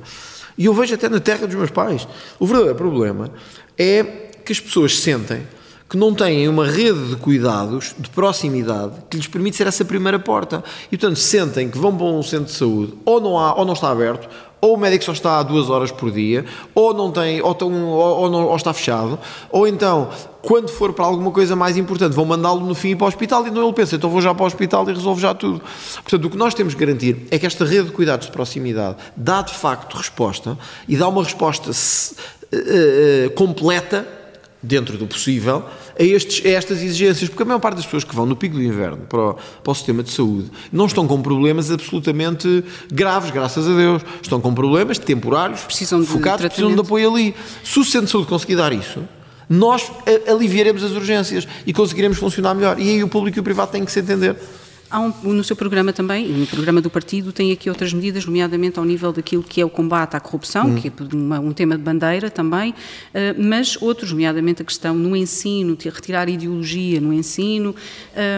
[0.57, 2.07] e eu vejo até na terra dos meus pais,
[2.39, 3.31] o verdadeiro problema
[3.77, 4.03] é
[4.43, 5.41] que as pessoas sentem
[5.87, 10.17] que não têm uma rede de cuidados, de proximidade, que lhes permite ser essa primeira
[10.17, 10.63] porta.
[10.91, 13.73] E, portanto, sentem que vão para um centro de saúde, ou não, há, ou não
[13.73, 14.27] está aberto,
[14.59, 16.43] ou o médico só está duas horas por dia,
[16.73, 19.19] ou não tem, ou, tão, ou, ou, não, ou está fechado,
[19.51, 20.09] ou então,
[20.41, 23.51] quando for para alguma coisa mais importante, vão mandá-lo no fim para o hospital e
[23.51, 25.61] não ele pensa, então vou já para o hospital e resolvo já tudo.
[26.01, 28.97] Portanto, o que nós temos que garantir é que esta rede de cuidados de proximidade
[29.15, 34.24] dá de facto resposta e dá uma resposta uh, uh, completa
[34.65, 35.63] dentro do possível,
[35.97, 38.55] a, estes, a estas exigências, porque a maior parte das pessoas que vão no pico
[38.55, 43.31] do inverno para o, para o sistema de saúde não estão com problemas absolutamente graves,
[43.31, 44.01] graças a Deus.
[44.21, 47.35] Estão com problemas temporários, precisam de focados, precisam de apoio ali.
[47.63, 49.03] Se o centro de saúde conseguir dar isso,
[49.47, 49.91] nós
[50.27, 52.79] aliviaremos as urgências e conseguiremos funcionar melhor.
[52.79, 54.35] E aí o público e o privado têm que se entender.
[54.89, 58.77] Há um, no seu programa também, no programa do partido, tem aqui outras medidas, nomeadamente
[58.77, 60.75] ao nível daquilo que é o combate à corrupção, hum.
[60.75, 62.75] que é uma, um tema de bandeira também, uh,
[63.37, 67.75] mas outros, nomeadamente a questão no ensino, de retirar ideologia no ensino,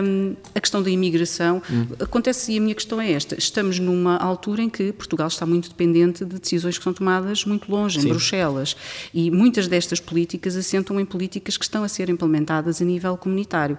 [0.03, 1.61] um, a questão da imigração.
[1.69, 1.87] Hum.
[1.99, 5.67] Acontece, e a minha questão é esta: estamos numa altura em que Portugal está muito
[5.67, 8.07] dependente de decisões que são tomadas muito longe, Sim.
[8.07, 8.77] em Bruxelas,
[9.13, 13.77] e muitas destas políticas assentam em políticas que estão a ser implementadas a nível comunitário.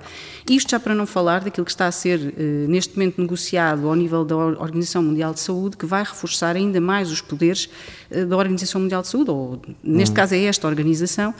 [0.50, 2.18] Isto já para não falar daquilo que está a ser.
[2.18, 6.80] Uh, neste momento negociado ao nível da Organização Mundial de Saúde, que vai reforçar ainda
[6.80, 7.68] mais os poderes
[8.10, 10.16] eh, da Organização Mundial de Saúde, ou neste hum.
[10.16, 11.34] caso é esta organização,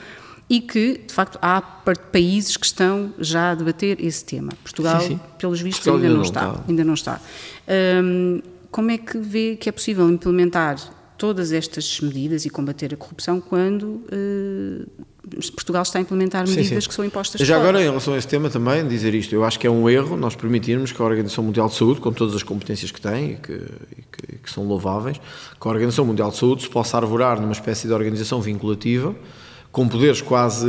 [0.50, 4.52] e que, de facto, há países que estão já a debater esse tema.
[4.62, 5.20] Portugal, sim, sim.
[5.38, 6.64] pelos vistos, Portugal ainda, não está, está.
[6.68, 7.20] Ainda não está.
[8.02, 10.78] Hum, como é que vê que é possível implementar
[11.18, 14.86] todas estas medidas e combater a corrupção quando uh,
[15.52, 16.88] Portugal está a implementar medidas sim, sim.
[16.88, 17.68] que são impostas Já fora.
[17.68, 20.16] agora, em relação a esse tema também, dizer isto, eu acho que é um erro
[20.16, 23.36] nós permitirmos que a Organização Mundial de Saúde, com todas as competências que tem e
[23.36, 27.40] que, e que, que são louváveis, que a Organização Mundial de Saúde se possa arvorar
[27.40, 29.14] numa espécie de organização vinculativa,
[29.70, 30.66] com poderes quase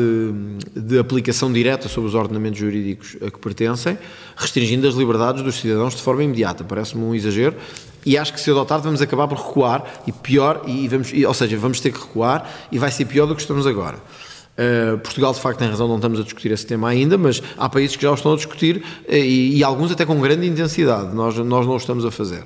[0.76, 3.98] de aplicação direta sobre os ordenamentos jurídicos a que pertencem,
[4.36, 6.63] restringindo as liberdades dos cidadãos de forma imediata.
[6.63, 7.56] Parece-me um exagero
[8.06, 11.58] e acho que ou tarde vamos acabar por recuar e pior, e vamos, ou seja,
[11.58, 14.00] vamos ter que recuar e vai ser pior do que estamos agora.
[14.60, 17.69] Uh, Portugal, de facto, tem razão, não estamos a discutir esse tema ainda, mas há
[17.69, 21.15] países que já o estão a discutir uh, e, e, alguns até com grande intensidade.
[21.15, 22.43] Nós, nós não o estamos a fazer.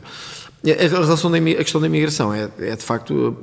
[0.63, 3.35] A, relação da, a questão da imigração é, é de facto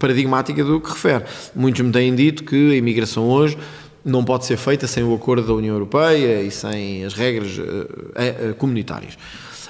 [0.00, 1.24] paradigmática do que refere.
[1.54, 3.56] Muitos me têm dito que a imigração hoje
[4.04, 7.52] não pode ser feita sem o acordo da União Europeia e sem as regras
[8.58, 9.16] comunitárias.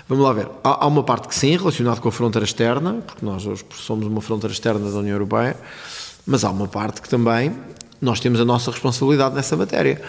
[0.08, 0.48] Vamos lá ver.
[0.64, 4.06] Há, há uma parte que sim, relacionada com a fronteira externa, porque nós hoje somos
[4.06, 5.56] uma fronteira externa da União Europeia,
[6.26, 7.52] mas há uma parte que também
[8.00, 10.00] nós temos a nossa responsabilidade nessa matéria.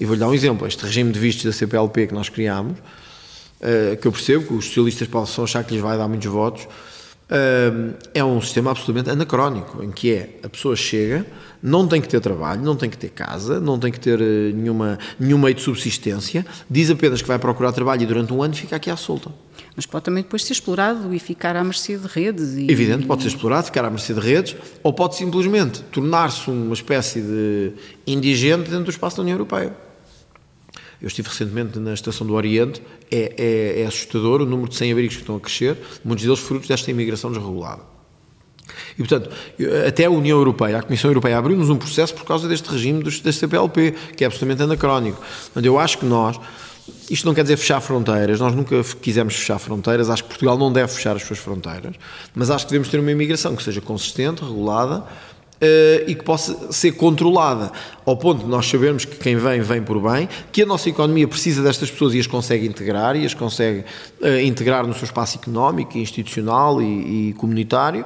[0.00, 0.66] E vou-lhe dar um exemplo.
[0.66, 4.66] Este regime de vistos da CPLP que nós criámos, uh, que eu percebo que os
[4.66, 6.66] socialistas possam achar que lhes vai dar muitos votos,
[8.12, 11.26] é um sistema absolutamente anacrónico, em que é a pessoa chega,
[11.62, 14.52] não tem que ter trabalho, não tem que ter casa, não tem que ter eh,
[14.52, 18.54] nenhuma, nenhum meio de subsistência, diz apenas que vai procurar trabalho e durante um ano
[18.54, 19.30] fica aqui à solta.
[19.76, 22.54] Mas pode também depois ser explorado e ficar à mercê de redes.
[22.54, 22.70] E...
[22.70, 27.20] Evidente, pode ser explorado, ficar à mercê de redes, ou pode simplesmente tornar-se uma espécie
[27.20, 27.72] de
[28.06, 29.76] indigente dentro do espaço da União Europeia.
[31.02, 35.16] Eu estive recentemente na Estação do Oriente, é, é, é assustador o número de sem-abrigos
[35.16, 37.82] que estão a crescer, muitos deles frutos desta imigração desregulada.
[38.94, 39.30] E, portanto,
[39.86, 43.32] até a União Europeia, a Comissão Europeia abriu-nos um processo por causa deste regime deste
[43.32, 45.18] CPLP, que é absolutamente anacrónico.
[45.18, 46.40] Portanto, eu acho que nós,
[47.08, 50.72] isto não quer dizer fechar fronteiras, nós nunca quisemos fechar fronteiras, acho que Portugal não
[50.72, 51.94] deve fechar as suas fronteiras,
[52.34, 55.04] mas acho que devemos ter uma imigração que seja consistente, regulada,
[55.54, 57.70] Uh, e que possa ser controlada
[58.04, 61.28] ao ponto de nós sabermos que quem vem, vem por bem, que a nossa economia
[61.28, 63.84] precisa destas pessoas e as consegue integrar e as consegue
[64.20, 68.04] uh, integrar no seu espaço económico, institucional e, e comunitário.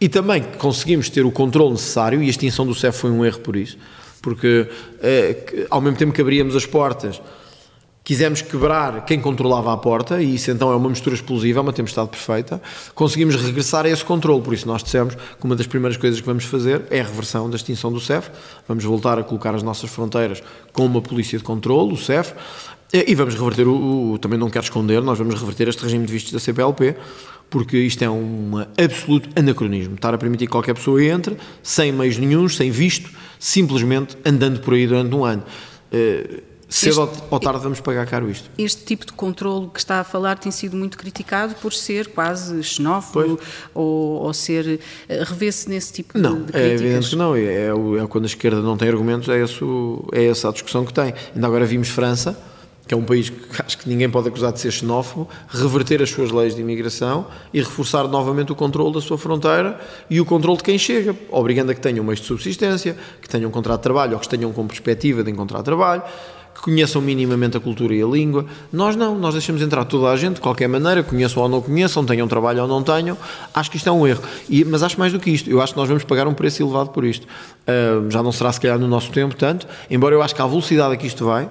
[0.00, 3.38] E também conseguimos ter o controle necessário e a extinção do CEF foi um erro
[3.38, 3.78] por isso,
[4.20, 7.22] porque uh, ao mesmo tempo que abríamos as portas
[8.10, 11.72] quisemos quebrar quem controlava a porta, e isso então é uma mistura explosiva, é uma
[11.72, 12.60] tempestade perfeita,
[12.92, 16.26] conseguimos regressar a esse controle, por isso nós dissemos que uma das primeiras coisas que
[16.26, 18.28] vamos fazer é a reversão da extinção do CEF,
[18.66, 20.42] vamos voltar a colocar as nossas fronteiras
[20.72, 22.34] com uma polícia de controle, o CEF,
[22.92, 26.12] e vamos reverter o, o também não quero esconder, nós vamos reverter este regime de
[26.12, 26.96] vistos da CPLP,
[27.48, 29.94] porque isto é um absoluto anacronismo.
[29.94, 34.74] Estar a permitir que qualquer pessoa entre, sem meios nenhums, sem visto, simplesmente andando por
[34.74, 35.44] aí durante um ano.
[35.92, 38.48] Uh, cedo este, ou tarde vamos pagar caro isto.
[38.56, 42.62] Este tipo de controle que está a falar tem sido muito criticado por ser quase
[42.62, 43.38] xenófobo
[43.74, 46.62] ou, ou, ser eh, revê-se nesse tipo não, de, críticas.
[46.62, 47.36] Não, é evidente que não.
[47.36, 49.60] É, é, é, quando a esquerda não tem argumentos, é, esse,
[50.12, 51.12] é essa a discussão que tem.
[51.34, 52.38] Ainda agora vimos França,
[52.86, 56.10] que é um país que acho que ninguém pode acusar de ser xenófobo, reverter as
[56.10, 60.58] suas leis de imigração e reforçar novamente o controle da sua fronteira e o controle
[60.58, 63.82] de quem chega, obrigando a que tenham meios de subsistência, que tenham um contrato de
[63.82, 66.02] trabalho ou que tenham com perspectiva de encontrar trabalho
[66.60, 68.44] que conheçam minimamente a cultura e a língua.
[68.70, 72.04] Nós não, nós deixamos entrar toda a gente, de qualquer maneira, conheçam ou não conheçam,
[72.04, 73.16] tenham trabalho ou não tenham.
[73.54, 74.22] Acho que isto é um erro.
[74.48, 76.62] E, mas acho mais do que isto, eu acho que nós vamos pagar um preço
[76.62, 77.26] elevado por isto.
[77.26, 80.46] Uh, já não será, se calhar, no nosso tempo tanto, embora eu acho que a
[80.46, 81.48] velocidade a que isto vai,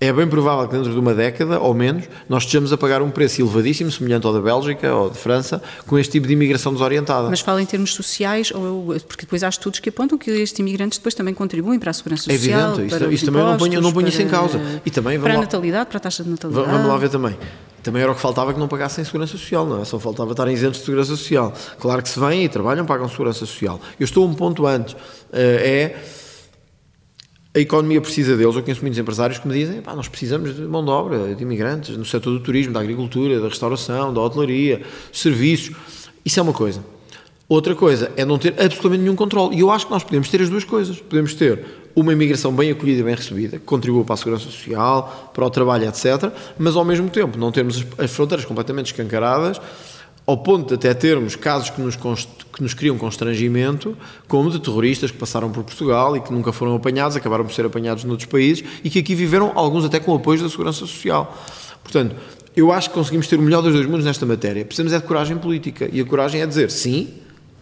[0.00, 3.10] é bem provável que dentro de uma década ou menos nós estejamos a pagar um
[3.10, 7.28] preço elevadíssimo, semelhante ao da Bélgica ou de França, com este tipo de imigração desorientada.
[7.28, 10.98] Mas fala em termos sociais, ou, porque depois há estudos que apontam que estes imigrantes
[10.98, 12.60] depois também contribuem para a segurança é social.
[12.60, 14.60] É evidente, isso, isso também não ponho, não ponho isso em causa.
[14.86, 16.70] E também, para a natalidade, para a taxa de natalidade.
[16.70, 17.36] Vamos lá ver também.
[17.82, 19.84] Também era o que faltava que não pagassem segurança social, não é?
[19.84, 21.52] Só faltava estarem isentos de segurança social.
[21.78, 23.80] Claro que se vêm e trabalham, pagam segurança social.
[23.98, 24.96] Eu estou um ponto antes.
[25.32, 26.17] Eh, é
[27.58, 28.54] a economia precisa deles.
[28.54, 31.96] Eu conheço muitos empresários que me dizem: nós precisamos de mão de obra, de imigrantes,
[31.96, 35.74] no setor do turismo, da agricultura, da restauração, da hotelaria, serviços.
[36.24, 36.82] Isso é uma coisa.
[37.48, 39.56] Outra coisa é não ter absolutamente nenhum controle.
[39.56, 41.00] E eu acho que nós podemos ter as duas coisas.
[41.00, 41.64] Podemos ter
[41.96, 45.50] uma imigração bem acolhida e bem recebida, que contribua para a segurança social, para o
[45.50, 49.60] trabalho, etc., mas ao mesmo tempo não termos as fronteiras completamente escancaradas
[50.28, 53.96] ao ponto de até termos casos que nos, que nos criam constrangimento,
[54.28, 57.64] como de terroristas que passaram por Portugal e que nunca foram apanhados, acabaram por ser
[57.64, 61.34] apanhados noutros países e que aqui viveram, alguns até com apoio da Segurança Social.
[61.82, 62.14] Portanto,
[62.54, 64.66] eu acho que conseguimos ter o melhor dos dois mundos nesta matéria.
[64.66, 65.88] Precisamos é de coragem política.
[65.90, 67.08] E a coragem é dizer, sim,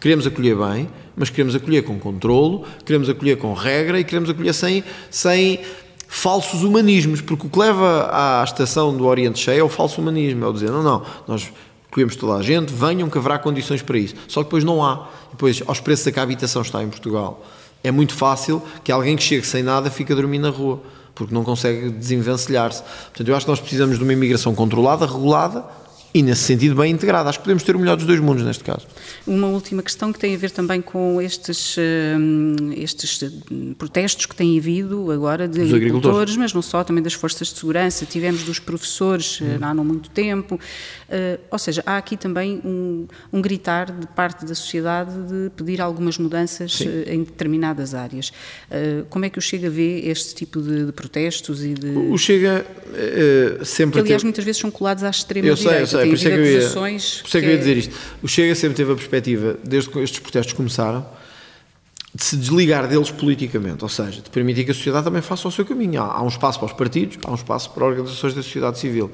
[0.00, 4.52] queremos acolher bem, mas queremos acolher com controlo, queremos acolher com regra e queremos acolher
[4.52, 5.60] sem, sem
[6.08, 10.44] falsos humanismos, porque o que leva à estação do Oriente Cheio é o falso humanismo,
[10.44, 11.48] é o dizer, não, não, nós
[11.96, 14.14] acolhemos toda a gente, venham que haverá condições para isso.
[14.28, 15.08] Só que depois não há.
[15.30, 17.42] Depois, aos preços a que a habitação está em Portugal,
[17.82, 20.80] é muito fácil que alguém que chegue sem nada fique a dormir na rua,
[21.14, 22.82] porque não consegue desenvencilhar-se.
[22.82, 25.64] Portanto, eu acho que nós precisamos de uma imigração controlada, regulada,
[26.16, 27.28] e nesse sentido bem integrado.
[27.28, 28.86] Acho que podemos ter o melhor dos dois mundos neste caso.
[29.26, 34.34] Uma última questão que tem a ver também com estes, hum, estes hum, protestos que
[34.34, 38.44] têm havido agora de agricultores, agricultores, mas não só, também das forças de segurança, tivemos
[38.44, 39.58] dos professores hum.
[39.60, 40.58] há não muito tempo,
[41.50, 46.16] ou seja, há aqui também um, um, gritar de parte da sociedade de pedir algumas
[46.16, 48.32] mudanças uh, em determinadas áreas.
[49.10, 51.90] Como é que o Chega vê este tipo de, de protestos e de...
[51.90, 52.64] O Chega
[53.64, 54.00] sempre...
[54.00, 55.62] Que, aliás, muitas vezes são colados à extrema-direita.
[55.62, 57.50] Eu sei, eu sei, por isso é que eu ia, por isso é que eu
[57.50, 57.94] ia dizer isto.
[58.22, 61.06] O Chega sempre teve a perspectiva, desde que estes protestos começaram,
[62.14, 65.52] de se desligar deles politicamente, ou seja, de permitir que a sociedade também faça o
[65.52, 66.00] seu caminho.
[66.00, 69.10] Há, há um espaço para os partidos, há um espaço para organizações da sociedade civil.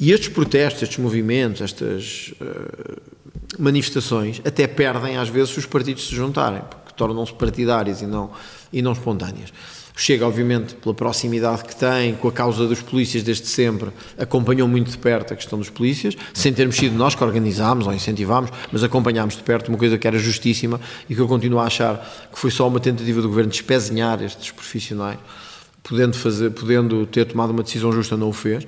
[0.00, 3.00] E estes protestos, estes movimentos, estas uh,
[3.58, 8.32] manifestações, até perdem às vezes se os partidos se juntarem, porque tornam-se partidárias e não,
[8.72, 9.52] e não espontâneas.
[9.96, 14.90] Chega, obviamente, pela proximidade que tem, com a causa dos polícias desde sempre, acompanhou muito
[14.90, 18.82] de perto a questão dos polícias, sem termos sido nós que organizámos ou incentivámos, mas
[18.82, 22.36] acompanhámos de perto uma coisa que era justíssima e que eu continuo a achar que
[22.36, 25.18] foi só uma tentativa do governo de espezinhar estes profissionais,
[25.80, 28.66] podendo, fazer, podendo ter tomado uma decisão justa, não o fez.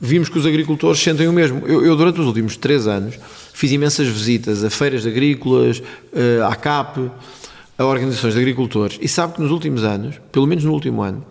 [0.00, 1.62] Vimos que os agricultores sentem o mesmo.
[1.64, 3.14] Eu, eu durante os últimos três anos,
[3.52, 5.80] fiz imensas visitas a feiras agrícolas,
[6.12, 7.08] eh, à CAP,
[7.78, 11.24] a organizações de agricultores e sabe que nos últimos anos, pelo menos no último ano,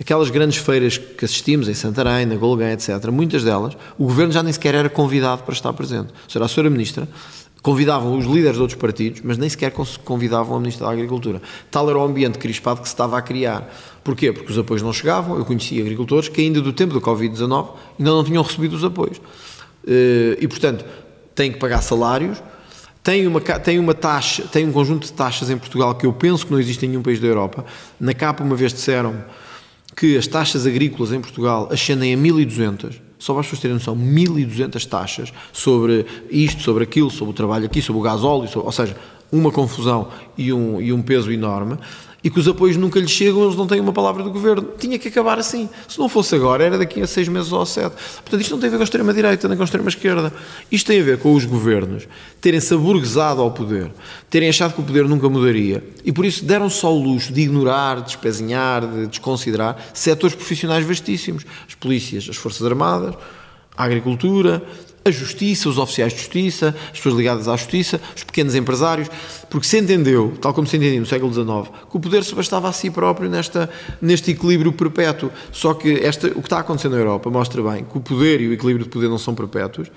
[0.00, 4.42] aquelas grandes feiras que assistimos em Santarém, na Golgã, etc., muitas delas, o governo já
[4.42, 6.08] nem sequer era convidado para estar presente.
[6.08, 7.08] Ou seja, a senhora ministra
[7.62, 9.72] convidavam os líderes de outros partidos, mas nem sequer
[10.04, 11.42] convidavam a ministra da Agricultura.
[11.70, 13.70] Tal era o ambiente crispado que se estava a criar.
[14.02, 14.32] Porquê?
[14.32, 15.36] Porque os apoios não chegavam.
[15.36, 19.20] Eu conhecia agricultores que ainda do tempo do Covid-19 ainda não tinham recebido os apoios.
[19.86, 20.84] Eh, e, portanto,
[21.34, 22.42] têm que pagar salários,
[23.02, 26.46] tem uma, tem uma taxa, tem um conjunto de taxas em Portugal que eu penso
[26.46, 27.64] que não existe em nenhum país da Europa.
[27.98, 29.24] Na capa, uma vez disseram
[29.96, 33.96] que as taxas agrícolas em Portugal ascendem a 1200, só para as pessoas terem noção,
[33.96, 38.72] 1200 taxas sobre isto, sobre aquilo, sobre o trabalho aqui, sobre o gasóleo, sobre, ou
[38.72, 38.96] seja,
[39.32, 41.78] uma confusão e um, e um peso enorme
[42.22, 44.68] e que os apoios nunca lhes chegam, eles não têm uma palavra do governo.
[44.78, 45.68] Tinha que acabar assim.
[45.88, 47.94] Se não fosse agora, era daqui a seis meses ou a sete.
[48.22, 50.32] Portanto, isto não tem a ver com a extrema-direita nem com a extrema-esquerda.
[50.70, 52.06] Isto tem a ver com os governos
[52.40, 53.90] terem-se aburguesado ao poder,
[54.28, 57.42] terem achado que o poder nunca mudaria e por isso deram só o luxo de
[57.42, 61.44] ignorar, de despezinhar, de desconsiderar setores profissionais vastíssimos.
[61.68, 63.14] As polícias, as Forças Armadas,
[63.76, 64.62] a agricultura,
[65.04, 69.08] a justiça, os oficiais de justiça, as pessoas ligadas à justiça, os pequenos empresários,
[69.48, 72.68] porque se entendeu, tal como se entendia no século XIX, que o poder se bastava
[72.68, 75.30] a si próprio nesta, neste equilíbrio perpétuo.
[75.50, 78.48] Só que esta, o que está acontecendo na Europa mostra bem que o poder e
[78.48, 79.90] o equilíbrio de poder não são perpétuos,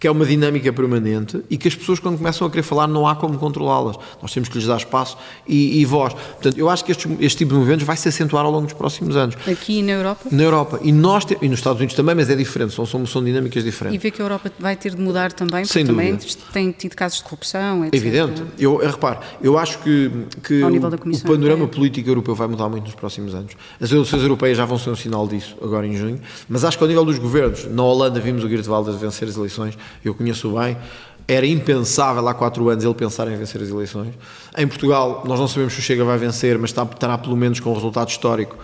[0.00, 3.06] que é uma dinâmica permanente e que as pessoas, quando começam a querer falar, não
[3.06, 3.96] há como controlá-las.
[4.22, 6.14] Nós temos que lhes dar espaço e, e voz.
[6.14, 8.72] Portanto, eu acho que este, este, tipo de movimentos vai se acentuar ao longo dos
[8.72, 9.36] próximos anos.
[9.46, 10.28] Aqui na Europa?
[10.32, 10.80] Na Europa.
[10.82, 13.62] E, nós te, e nos Estados Unidos também, mas é diferente, são, são, são dinâmicas
[13.62, 13.94] diferentes.
[13.94, 16.16] E vê que a Europa vai ter de mudar também, porque Sem também
[16.50, 17.94] tem tido casos de corrupção, etc.
[17.94, 18.42] Evidente.
[18.58, 20.10] Eu, eu reparo, eu acho que,
[20.42, 23.52] que o, o, panorama político europeu vai mudar muito nos próximos anos.
[23.78, 26.84] As eleições europeias já vão ser um sinal disso, agora em junho, mas acho que
[26.84, 30.50] ao nível dos governos, na Holanda vimos o Geert Wilders vencer as eleições, eu conheço
[30.58, 30.76] bem,
[31.26, 34.14] era impensável há quatro anos ele pensar em vencer as eleições.
[34.56, 37.70] Em Portugal, nós não sabemos se o Chega vai vencer, mas estará pelo menos com
[37.70, 38.56] um resultado histórico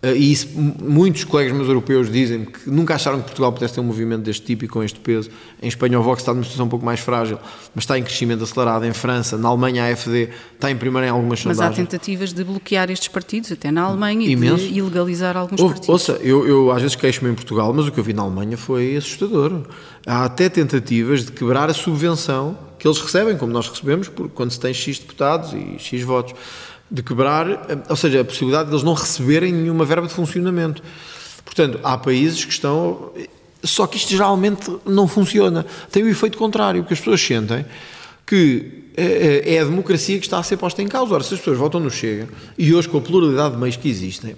[0.00, 3.84] e isso, muitos colegas meus europeus dizem que nunca acharam que Portugal pudesse ter um
[3.84, 5.28] movimento deste tipo e com este peso.
[5.60, 7.36] Em Espanha o Vox está numa situação um pouco mais frágil,
[7.74, 8.84] mas está em crescimento acelerado.
[8.84, 11.78] Em França, na Alemanha a AFD está em primeiro em algumas mas sondagens.
[11.78, 14.66] Mas há tentativas de bloquear estes partidos, até na Alemanha, Imenso.
[14.66, 15.88] e de ilegalizar alguns Ou, partidos.
[15.88, 18.56] Ouça, eu, eu às vezes queixo-me em Portugal, mas o que eu vi na Alemanha
[18.56, 19.62] foi assustador.
[20.06, 24.52] Há até tentativas de quebrar a subvenção que eles recebem, como nós recebemos, por, quando
[24.52, 26.34] se tem X deputados e X votos
[26.90, 27.46] de quebrar,
[27.88, 30.82] ou seja, a possibilidade de eles não receberem nenhuma verba de funcionamento.
[31.44, 33.10] Portanto, há países que estão.
[33.62, 35.66] Só que isto geralmente não funciona.
[35.90, 37.64] Tem o efeito contrário, porque as pessoas sentem
[38.24, 41.14] que é, é, é a democracia que está a ser posta em causa.
[41.14, 43.88] Ora, se as pessoas votam no Chega, e hoje com a pluralidade de meios que
[43.88, 44.34] existem,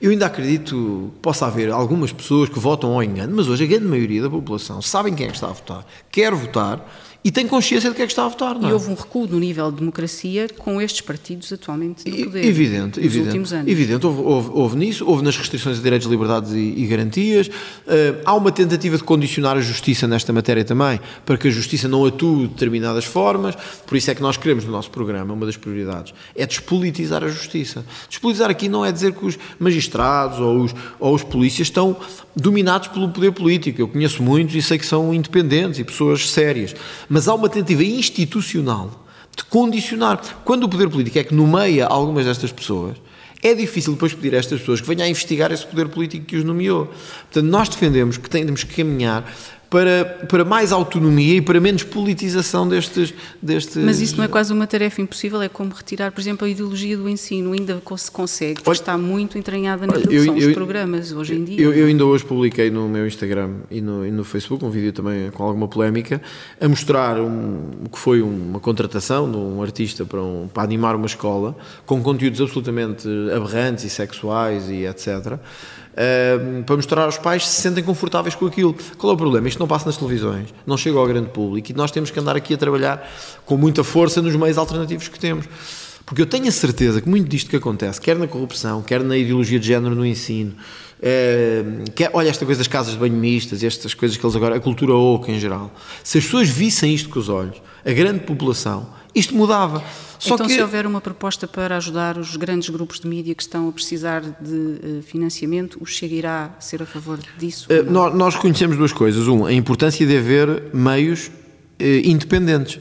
[0.00, 3.66] eu ainda acredito que possa haver algumas pessoas que votam ao engano, mas hoje a
[3.66, 6.86] grande maioria da população sabem quem é que está a votar, quer votar
[7.24, 8.54] e tem consciência de que é que está a votar.
[8.54, 8.70] Não é?
[8.70, 12.44] E houve um recuo no nível de democracia com estes partidos atualmente no poder.
[12.44, 13.26] Evidente, nos evidente.
[13.28, 13.72] últimos anos.
[13.72, 17.48] Evidente, houve, houve, houve, nisso, houve nas restrições de direitos, liberdades e, e garantias.
[17.48, 21.88] Uh, há uma tentativa de condicionar a justiça nesta matéria também, para que a justiça
[21.88, 23.56] não atue de determinadas formas.
[23.86, 27.28] Por isso é que nós queremos no nosso programa, uma das prioridades, é despolitizar a
[27.28, 27.86] justiça.
[28.06, 31.96] Despolitizar aqui não é dizer que os magistrados ou os, ou os polícias estão
[32.34, 33.80] dominados pelo poder político.
[33.80, 36.74] Eu conheço muitos e sei que são independentes e pessoas sérias
[37.08, 39.04] mas há uma tentativa institucional
[39.36, 40.20] de condicionar.
[40.44, 42.96] Quando o poder político é que nomeia algumas destas pessoas,
[43.42, 46.36] é difícil depois pedir a estas pessoas que venham a investigar esse poder político que
[46.36, 46.86] os nomeou.
[46.86, 49.30] Portanto, nós defendemos que temos que caminhar
[49.70, 53.76] para, para mais autonomia e para menos politização destes, destes.
[53.76, 56.96] Mas isso não é quase uma tarefa impossível, é como retirar, por exemplo, a ideologia
[56.96, 61.44] do ensino, ainda se consegue, porque está muito entranhada na produção dos programas hoje em
[61.44, 61.60] dia.
[61.60, 64.92] Eu, eu, ainda hoje publiquei no meu Instagram e no, e no Facebook um vídeo
[64.92, 66.20] também com alguma polémica,
[66.60, 70.94] a mostrar um, o que foi uma contratação de um artista para, um, para animar
[70.94, 75.38] uma escola, com conteúdos absolutamente aberrantes e sexuais e etc
[76.66, 78.74] para mostrar aos pais se se sentem confortáveis com aquilo.
[78.98, 79.48] Qual é o problema?
[79.48, 82.36] Isto não passa nas televisões, não chega ao grande público e nós temos que andar
[82.36, 83.08] aqui a trabalhar
[83.44, 85.46] com muita força nos meios alternativos que temos.
[86.04, 89.16] Porque eu tenho a certeza que muito disto que acontece, quer na corrupção, quer na
[89.16, 90.54] ideologia de género no ensino,
[91.00, 91.62] é,
[92.12, 94.94] olha esta coisa das casas de banho mistas, estas coisas que eles agora, a cultura
[94.94, 99.34] oca em geral, se as pessoas vissem isto com os olhos, a grande população isto
[99.34, 99.82] mudava.
[100.18, 100.54] Só então, que...
[100.54, 104.22] se houver uma proposta para ajudar os grandes grupos de mídia que estão a precisar
[104.22, 104.54] de
[104.98, 107.68] uh, financiamento, o Chega irá ser a favor disso?
[107.70, 109.28] Uh, nós, nós reconhecemos duas coisas.
[109.28, 112.80] Um, a importância de haver meios uh, independentes.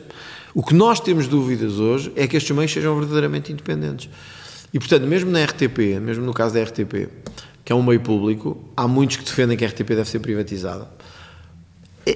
[0.55, 4.09] O que nós temos dúvidas hoje é que estes meios sejam verdadeiramente independentes.
[4.73, 7.09] E, portanto, mesmo na RTP, mesmo no caso da RTP,
[7.65, 10.87] que é um meio público, há muitos que defendem que a RTP deve ser privatizada.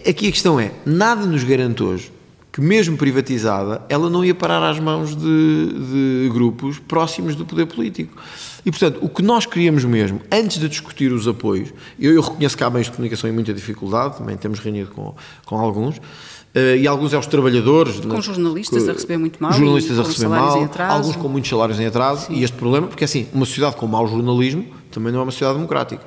[0.08, 2.12] Aqui a questão é: nada nos garante hoje
[2.58, 7.68] que, mesmo privatizada, ela não ia parar às mãos de, de, grupos próximos do poder
[7.68, 8.20] político.
[8.66, 12.58] E, portanto, o que nós queríamos mesmo, antes de discutir os apoios, eu, eu reconheço
[12.58, 15.14] que há meios de comunicação em muita dificuldade, também temos reunido com,
[15.46, 16.02] com alguns,
[16.56, 18.00] Uh, e alguns é os trabalhadores.
[18.00, 19.54] Com jornalistas com, a receber muito mal.
[19.54, 22.34] Jornalistas a receber mal, alguns com muitos salários em atraso, Sim.
[22.34, 25.58] e este problema, porque assim, uma sociedade com mau jornalismo também não é uma sociedade
[25.58, 26.04] democrática.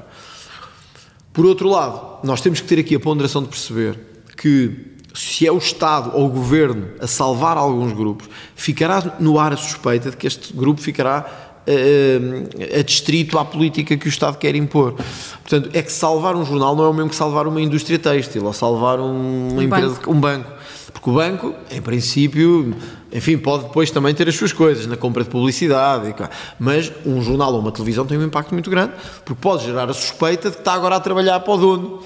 [1.33, 3.97] Por outro lado, nós temos que ter aqui a ponderação de perceber
[4.37, 9.53] que se é o Estado ou o Governo a salvar alguns grupos, ficará no ar
[9.53, 11.27] a suspeita de que este grupo ficará
[11.67, 14.95] uh, adstrito à política que o Estado quer impor.
[15.43, 18.45] Portanto, é que salvar um jornal não é o mesmo que salvar uma indústria têxtil
[18.45, 20.11] ou salvar um, uma um empresa, banco.
[20.11, 20.61] um banco.
[20.93, 22.75] Porque o banco, em princípio,
[23.13, 26.15] enfim, pode depois também ter as suas coisas na compra de publicidade,
[26.59, 28.93] mas um jornal ou uma televisão tem um impacto muito grande,
[29.25, 32.03] porque pode gerar a suspeita de que está agora a trabalhar para o dono.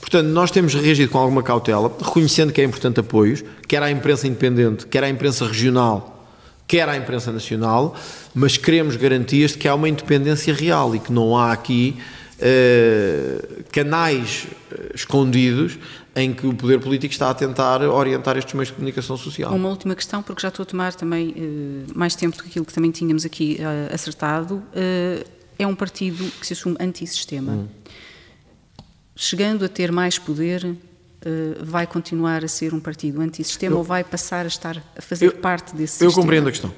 [0.00, 4.26] Portanto, nós temos reagido com alguma cautela, reconhecendo que é importante apoios, quer à imprensa
[4.26, 6.26] independente, quer à imprensa regional,
[6.66, 7.94] quer à imprensa nacional,
[8.34, 11.96] mas queremos garantias de que há uma independência real e que não há aqui
[12.38, 15.78] uh, canais eh, escondidos
[16.16, 19.52] em que o poder político está a tentar orientar estes meios de comunicação social.
[19.52, 22.64] Uma última questão, porque já estou a tomar também uh, mais tempo do que aquilo
[22.64, 24.62] que também tínhamos aqui uh, acertado.
[25.58, 27.52] é um partido que se assume antissistema.
[27.52, 27.79] Hum
[29.14, 30.76] chegando a ter mais poder, uh,
[31.64, 35.26] vai continuar a ser um partido antissistema eu, ou vai passar a estar a fazer
[35.26, 36.22] eu, parte desse Eu sistema?
[36.22, 36.72] compreendo a questão.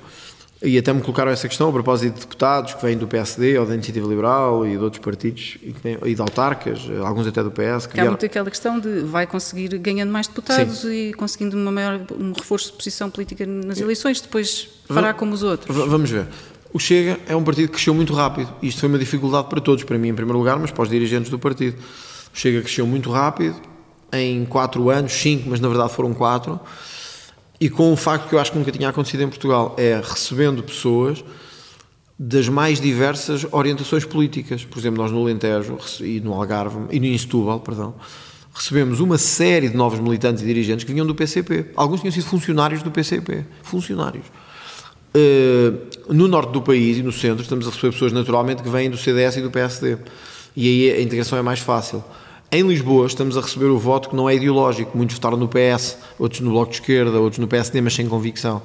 [0.64, 3.66] E até me colocaram essa questão a propósito de deputados que vêm do PSD ou
[3.66, 7.86] da Iniciativa Liberal e de outros partidos e de autarcas, alguns até do PS.
[7.86, 11.08] Que há muito aquela questão de vai conseguir ganhando mais deputados Sim.
[11.08, 15.42] e conseguindo uma maior, um reforço de posição política nas eleições, depois fará como os
[15.42, 15.76] outros.
[15.76, 16.28] Vamos ver.
[16.72, 18.48] O Chega é um partido que cresceu muito rápido.
[18.62, 21.28] Isto foi uma dificuldade para todos, para mim em primeiro lugar, mas para os dirigentes
[21.28, 21.76] do partido.
[22.32, 23.60] Chega cresceu muito rápido,
[24.12, 26.60] em 4 anos, 5, mas na verdade foram 4,
[27.60, 30.62] e com um facto que eu acho que nunca tinha acontecido em Portugal, é recebendo
[30.62, 31.24] pessoas
[32.18, 34.64] das mais diversas orientações políticas.
[34.64, 37.94] Por exemplo, nós no Alentejo e no Algarve, e no Setúbal, perdão,
[38.54, 41.66] recebemos uma série de novos militantes e dirigentes que vinham do PCP.
[41.74, 43.44] Alguns tinham sido funcionários do PCP.
[43.62, 44.26] Funcionários.
[45.14, 48.90] Uh, no norte do país e no centro estamos a receber pessoas naturalmente que vêm
[48.90, 49.98] do CDS e do PSD.
[50.54, 52.04] E aí a integração é mais fácil.
[52.54, 54.94] Em Lisboa estamos a receber o voto que não é ideológico.
[54.94, 58.60] Muitos votaram no PS, outros no Bloco de Esquerda, outros no PSD, mas sem convicção.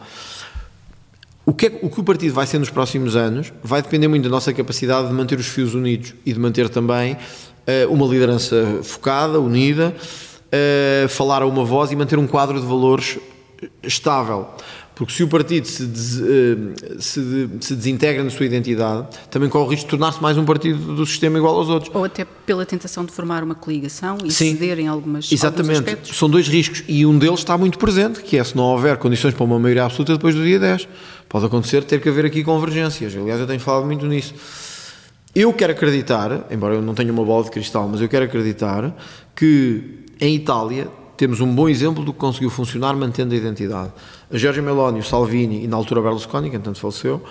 [1.46, 4.26] O que, é, o que o partido vai ser nos próximos anos vai depender muito
[4.26, 8.82] da nossa capacidade de manter os fios unidos e de manter também uh, uma liderança
[8.84, 13.18] focada, unida, uh, falar a uma voz e manter um quadro de valores
[13.82, 14.50] estável.
[14.98, 16.56] Porque se o partido se, des, eh,
[17.00, 20.96] se, se, desintegra na sua identidade, também corre o risco de tornar-se mais um partido
[20.96, 21.94] do sistema igual aos outros.
[21.94, 26.16] Ou até pela tentação de formar uma coligação e Sim, ceder em algumas Exatamente.
[26.16, 29.36] São dois riscos e um deles está muito presente, que é se não houver condições
[29.36, 30.88] para uma maioria absoluta depois do dia 10.
[31.30, 33.16] Pode acontecer ter que haver aqui convergências.
[33.16, 34.34] Aliás, eu tenho falado muito nisso.
[35.36, 38.96] Eu quero acreditar, embora eu não tenha uma bola de cristal, mas eu quero acreditar
[39.36, 40.88] que em Itália
[41.18, 43.92] temos um bom exemplo do que conseguiu funcionar mantendo a identidade.
[44.32, 47.22] A Giorgia Meloni, o Salvini e na altura Berlusconi, que entanto faleceu,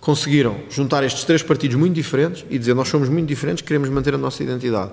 [0.00, 4.14] conseguiram juntar estes três partidos muito diferentes e dizer nós somos muito diferentes, queremos manter
[4.14, 4.92] a nossa identidade.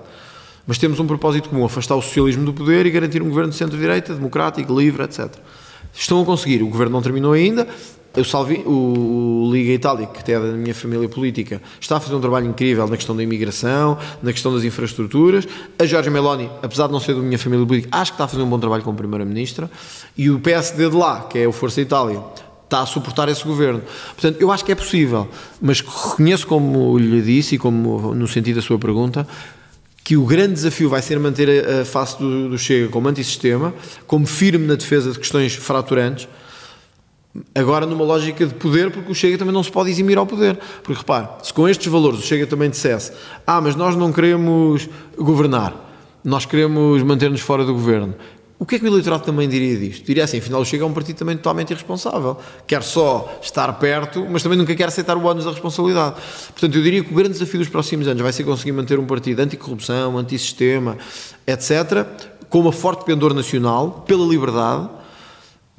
[0.66, 3.56] Mas temos um propósito comum, afastar o socialismo do poder e garantir um governo de
[3.56, 5.30] centro-direita, democrático, livre, etc.
[5.92, 7.66] Estão a conseguir, o governo não terminou ainda,
[8.20, 12.14] o, Salvi, o, Liga Itália, que até é da minha família política, está a fazer
[12.14, 15.46] um trabalho incrível na questão da imigração, na questão das infraestruturas.
[15.78, 18.28] A Jorge Meloni, apesar de não ser da minha família política, acho que está a
[18.28, 19.70] fazer um bom trabalho como Primeira-Ministra.
[20.16, 22.22] E o PSD de lá, que é o Força Itália,
[22.64, 23.82] está a suportar esse governo.
[24.14, 25.28] Portanto, eu acho que é possível,
[25.60, 29.26] mas reconheço, como lhe disse e como no sentido da sua pergunta,
[30.04, 33.72] que o grande desafio vai ser manter a face do, do Chega como antissistema,
[34.06, 36.26] como firme na defesa de questões fraturantes,
[37.54, 40.58] Agora numa lógica de poder, porque o Chega também não se pode eximir ao poder.
[40.82, 43.12] Porque repare, se com estes valores o Chega também dissesse
[43.46, 45.74] ah, mas nós não queremos governar,
[46.22, 48.14] nós queremos manter-nos fora do governo,
[48.62, 50.06] o que é que o eleitorado também diria disto?
[50.06, 52.36] Diria assim, afinal o Chega é um partido também totalmente irresponsável.
[52.64, 56.14] Quer só estar perto, mas também nunca quer aceitar o ónus da responsabilidade.
[56.52, 59.04] Portanto, eu diria que o grande desafio dos próximos anos vai ser conseguir manter um
[59.04, 60.96] partido anticorrupção, antissistema,
[61.44, 62.06] etc.,
[62.48, 64.88] com uma forte pendor nacional, pela liberdade,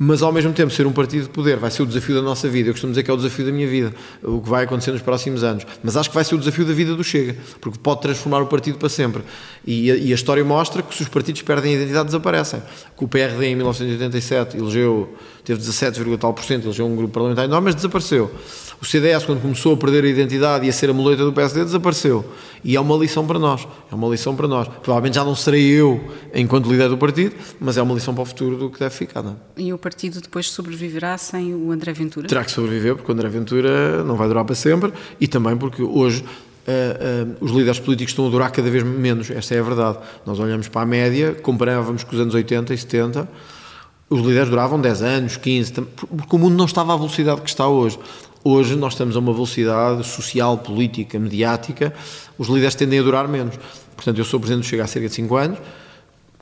[0.03, 2.49] mas ao mesmo tempo ser um partido de poder vai ser o desafio da nossa
[2.49, 2.69] vida.
[2.69, 5.01] Eu costumo dizer que é o desafio da minha vida, o que vai acontecer nos
[5.01, 5.65] próximos anos.
[5.81, 8.47] Mas acho que vai ser o desafio da vida do Chega, porque pode transformar o
[8.47, 9.23] partido para sempre.
[9.65, 12.61] E a, e a história mostra que se os partidos perdem a identidade, desaparecem.
[12.97, 17.45] Que o PRD em 1987 elegeu, teve 17, tal por cento, elegeu um grupo parlamentar
[17.45, 18.29] enorme, mas desapareceu.
[18.83, 21.63] O CDS, quando começou a perder a identidade e a ser a muleta do PSD,
[21.63, 22.25] desapareceu.
[22.65, 23.65] E é uma lição para nós.
[23.89, 24.67] É uma lição para nós.
[24.67, 28.25] Provavelmente já não serei eu enquanto líder do partido, mas é uma lição para o
[28.25, 29.23] futuro do que deve ficar.
[29.23, 29.61] Não é?
[29.93, 32.27] Partido depois sobreviverá sem o André Ventura?
[32.27, 35.81] Terá que sobreviver, porque o André Ventura não vai durar para sempre e também porque
[35.81, 36.23] hoje
[36.63, 39.97] Uh, uh, os líderes políticos estão a durar cada vez menos, esta é a verdade.
[40.25, 43.27] Nós olhamos para a média, comparávamos com os anos 80 e 70,
[44.09, 47.67] os líderes duravam 10 anos, 15, porque o mundo não estava à velocidade que está
[47.67, 47.99] hoje.
[48.45, 51.93] Hoje nós estamos a uma velocidade social, política, mediática,
[52.37, 53.59] os líderes tendem a durar menos.
[53.93, 55.59] Portanto, eu sou presidente do Chega há cerca de 5 anos,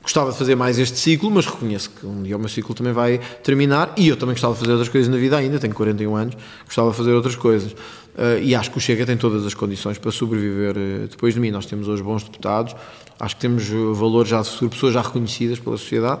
[0.02, 2.92] gostava de fazer mais este ciclo, mas reconheço que um dia o meu ciclo também
[2.92, 6.16] vai terminar e eu também gostava de fazer outras coisas na vida ainda, tenho 41
[6.16, 7.72] anos, gostava de fazer outras coisas.
[7.72, 11.40] Uh, e acho que o Chega tem todas as condições para sobreviver uh, depois de
[11.40, 11.50] mim.
[11.50, 12.76] Nós temos hoje bons deputados,
[13.18, 16.20] acho que temos uh, valores já futuro, pessoas já reconhecidas pela sociedade,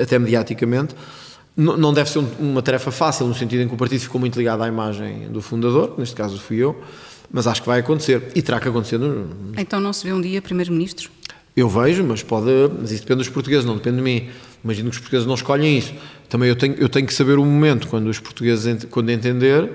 [0.00, 0.94] até mediaticamente
[1.56, 4.62] não deve ser uma tarefa fácil, no sentido em que o partido ficou muito ligado
[4.62, 6.76] à imagem do fundador, neste caso fui eu,
[7.30, 8.98] mas acho que vai acontecer e terá que acontecer.
[8.98, 9.28] No...
[9.56, 11.10] Então não se vê um dia Primeiro-Ministro?
[11.56, 12.50] Eu vejo, mas pode,
[12.80, 14.28] mas isso depende dos portugueses, não depende de mim.
[14.64, 15.94] Imagino que os portugueses não escolhem isso.
[16.28, 19.70] Também eu tenho, eu tenho que saber o momento quando os portugueses quando entender,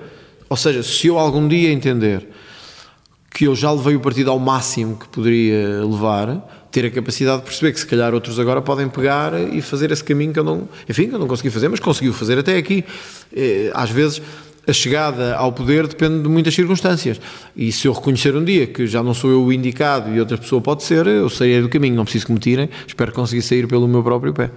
[0.49, 2.27] ou seja, se eu algum dia entender
[3.31, 7.43] que eu já levei o partido ao máximo que poderia levar, ter a capacidade de
[7.45, 10.67] perceber que se calhar outros agora podem pegar e fazer esse caminho que eu não,
[10.89, 12.83] enfim, que eu não consegui fazer, mas conseguiu fazer até aqui.
[13.33, 14.21] Eh, às vezes
[14.69, 17.19] a chegada ao poder depende de muitas circunstâncias.
[17.55, 20.37] E se eu reconhecer um dia que já não sou eu o indicado e outra
[20.37, 23.67] pessoa pode ser, eu sairei do caminho, não preciso que me tirem, espero conseguir sair
[23.67, 24.51] pelo meu próprio pé.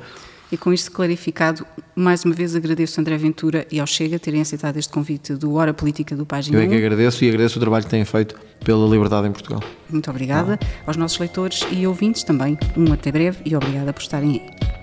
[0.52, 4.42] E com isto clarificado, mais uma vez agradeço a André Ventura e ao Chega terem
[4.42, 7.60] aceitado este convite do Hora Política do Página Eu é que agradeço e agradeço o
[7.60, 9.62] trabalho que têm feito pela liberdade em Portugal.
[9.88, 10.58] Muito obrigada.
[10.86, 14.81] Aos nossos leitores e ouvintes também, um até breve e obrigada por estarem aí.